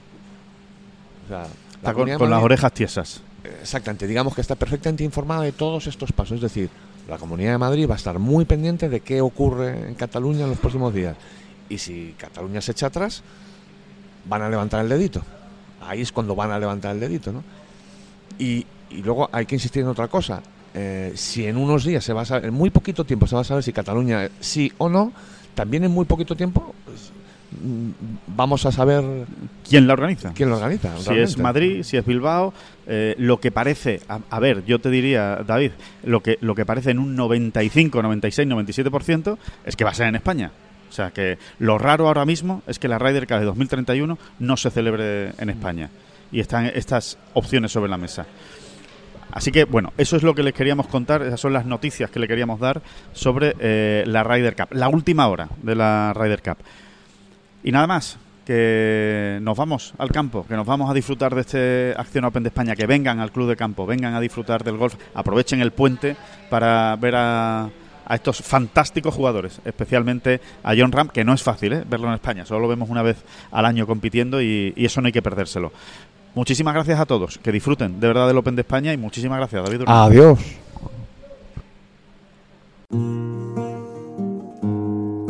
O 1.26 1.28
sea, 1.28 1.46
la 1.82 1.90
Está 1.90 1.94
con, 1.94 2.30
las 2.30 2.42
orejas 2.42 2.72
tiesas. 2.72 3.22
Exactamente, 3.62 4.06
digamos 4.06 4.34
que 4.34 4.42
está 4.42 4.54
perfectamente 4.54 5.02
informada 5.02 5.42
de 5.42 5.52
todos 5.52 5.86
estos 5.86 6.12
pasos. 6.12 6.36
Es 6.36 6.42
decir, 6.42 6.68
la 7.08 7.16
Comunidad 7.16 7.52
de 7.52 7.58
Madrid 7.58 7.88
va 7.88 7.94
a 7.94 7.96
estar 7.96 8.18
muy 8.18 8.44
pendiente 8.44 8.90
de 8.90 9.00
qué 9.00 9.22
ocurre 9.22 9.88
en 9.88 9.94
Cataluña 9.94 10.44
en 10.44 10.50
los 10.50 10.58
próximos 10.58 10.92
días. 10.92 11.16
Y 11.70 11.78
si 11.78 12.14
Cataluña 12.18 12.60
se 12.60 12.72
echa 12.72 12.88
atrás, 12.88 13.22
van 14.26 14.42
a 14.42 14.50
levantar 14.50 14.82
el 14.82 14.90
dedito. 14.90 15.22
Ahí 15.80 16.02
es 16.02 16.12
cuando 16.12 16.34
van 16.34 16.50
a 16.50 16.58
levantar 16.58 16.94
el 16.94 17.00
dedito, 17.00 17.32
¿no? 17.32 17.42
Y, 18.40 18.66
y 18.90 19.02
luego 19.02 19.28
hay 19.30 19.46
que 19.46 19.54
insistir 19.54 19.82
en 19.82 19.88
otra 19.88 20.08
cosa. 20.08 20.42
Eh, 20.74 21.12
si 21.14 21.46
en 21.46 21.56
unos 21.56 21.84
días 21.84 22.04
se 22.04 22.12
va 22.12 22.22
a 22.22 22.24
saber, 22.24 22.46
en 22.46 22.54
muy 22.54 22.70
poquito 22.70 23.04
tiempo 23.04 23.26
se 23.26 23.34
va 23.34 23.40
a 23.40 23.44
saber 23.44 23.62
si 23.62 23.72
Cataluña 23.72 24.28
sí 24.40 24.72
o 24.78 24.88
no, 24.88 25.12
también 25.54 25.84
en 25.84 25.90
muy 25.90 26.04
poquito 26.04 26.36
tiempo 26.36 26.74
pues, 26.84 27.10
mm, 27.60 27.90
vamos 28.28 28.64
a 28.66 28.72
saber 28.72 29.02
¿Quién 29.68 29.88
la 29.88 29.94
organiza? 29.94 30.32
quién 30.32 30.48
lo 30.48 30.56
organiza. 30.56 30.96
Si 30.98 31.14
es. 31.14 31.38
Madrid, 31.38 31.82
si 31.82 31.96
es 31.96 32.06
Bilbao, 32.06 32.54
eh, 32.86 33.16
lo 33.18 33.40
que 33.40 33.50
parece, 33.50 34.00
a, 34.08 34.20
a 34.30 34.38
ver, 34.38 34.64
yo 34.64 34.78
te 34.78 34.90
diría, 34.90 35.42
David, 35.44 35.72
lo 36.04 36.22
que, 36.22 36.38
lo 36.40 36.54
que 36.54 36.64
parece 36.64 36.92
en 36.92 37.00
un 37.00 37.16
95, 37.16 38.00
96, 38.00 38.48
97% 38.48 39.38
es 39.66 39.74
que 39.74 39.84
va 39.84 39.90
a 39.90 39.94
ser 39.94 40.06
en 40.06 40.14
España. 40.14 40.52
O 40.88 40.92
sea, 40.92 41.10
que 41.10 41.38
lo 41.58 41.78
raro 41.78 42.06
ahora 42.08 42.24
mismo 42.24 42.62
es 42.66 42.78
que 42.78 42.88
la 42.88 42.98
Ryder 42.98 43.26
Cup 43.26 43.38
de 43.38 43.44
2031 43.44 44.18
no 44.40 44.56
se 44.56 44.70
celebre 44.70 45.32
en 45.38 45.50
España. 45.50 45.90
Y 46.32 46.40
están 46.40 46.66
estas 46.66 47.18
opciones 47.34 47.72
sobre 47.72 47.90
la 47.90 47.96
mesa. 47.96 48.26
Así 49.32 49.52
que, 49.52 49.64
bueno, 49.64 49.92
eso 49.96 50.16
es 50.16 50.22
lo 50.22 50.34
que 50.34 50.42
les 50.42 50.54
queríamos 50.54 50.88
contar, 50.88 51.22
esas 51.22 51.40
son 51.40 51.52
las 51.52 51.64
noticias 51.64 52.10
que 52.10 52.18
le 52.18 52.26
queríamos 52.26 52.58
dar 52.58 52.82
sobre 53.12 53.54
eh, 53.60 54.04
la 54.06 54.24
Ryder 54.24 54.56
Cup, 54.56 54.68
la 54.72 54.88
última 54.88 55.28
hora 55.28 55.48
de 55.62 55.74
la 55.74 56.12
Ryder 56.14 56.42
Cup. 56.42 56.58
Y 57.62 57.70
nada 57.70 57.86
más, 57.86 58.18
que 58.44 59.38
nos 59.42 59.56
vamos 59.56 59.94
al 59.98 60.10
campo, 60.10 60.44
que 60.46 60.56
nos 60.56 60.66
vamos 60.66 60.90
a 60.90 60.94
disfrutar 60.94 61.34
de 61.34 61.40
este 61.42 61.94
Acción 61.96 62.24
Open 62.24 62.42
de 62.42 62.48
España, 62.48 62.74
que 62.74 62.86
vengan 62.86 63.20
al 63.20 63.30
club 63.30 63.48
de 63.48 63.54
campo, 63.56 63.86
vengan 63.86 64.14
a 64.14 64.20
disfrutar 64.20 64.64
del 64.64 64.76
golf, 64.76 64.96
aprovechen 65.14 65.60
el 65.60 65.70
puente 65.70 66.16
para 66.48 66.96
ver 66.96 67.14
a, 67.14 67.64
a 68.10 68.14
estos 68.16 68.38
fantásticos 68.42 69.14
jugadores, 69.14 69.60
especialmente 69.64 70.40
a 70.64 70.74
John 70.76 70.90
Ram, 70.90 71.08
que 71.08 71.22
no 71.22 71.32
es 71.32 71.44
fácil 71.44 71.74
¿eh? 71.74 71.84
verlo 71.88 72.08
en 72.08 72.14
España, 72.14 72.44
solo 72.44 72.60
lo 72.60 72.68
vemos 72.68 72.90
una 72.90 73.02
vez 73.02 73.22
al 73.52 73.66
año 73.66 73.86
compitiendo 73.86 74.42
y, 74.42 74.72
y 74.74 74.84
eso 74.84 75.00
no 75.00 75.06
hay 75.06 75.12
que 75.12 75.22
perdérselo. 75.22 75.70
Muchísimas 76.34 76.74
gracias 76.74 77.00
a 77.00 77.06
todos, 77.06 77.38
que 77.38 77.50
disfruten 77.50 77.98
de 77.98 78.06
verdad 78.06 78.28
del 78.28 78.38
Open 78.38 78.54
de 78.54 78.62
España 78.62 78.92
y 78.92 78.96
muchísimas 78.96 79.38
gracias, 79.38 79.64
David. 79.64 79.78
Durán. 79.80 79.96
Adiós. 79.96 80.38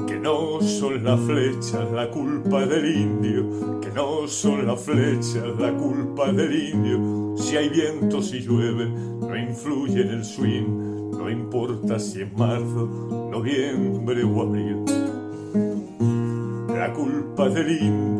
Que 0.06 0.18
no 0.18 0.60
son 0.60 1.02
las 1.02 1.20
flechas 1.20 1.90
la 1.92 2.10
culpa 2.10 2.66
del 2.66 2.96
indio, 2.96 3.80
que 3.80 3.90
no 3.90 4.28
son 4.28 4.66
las 4.66 4.80
flechas 4.80 5.44
la 5.58 5.72
culpa 5.72 6.32
del 6.32 6.54
indio. 6.74 7.34
Si 7.38 7.56
hay 7.56 7.70
viento, 7.70 8.20
si 8.20 8.40
llueve, 8.40 8.86
no 8.86 9.34
influye 9.36 10.02
en 10.02 10.08
el 10.08 10.24
swing, 10.24 11.10
no 11.12 11.30
importa 11.30 11.98
si 11.98 12.22
es 12.22 12.32
marzo, 12.34 12.86
noviembre 13.32 14.22
o 14.22 14.42
abril. 14.42 14.84
La 16.68 16.92
culpa 16.92 17.48
del 17.48 17.70
indio, 17.70 18.19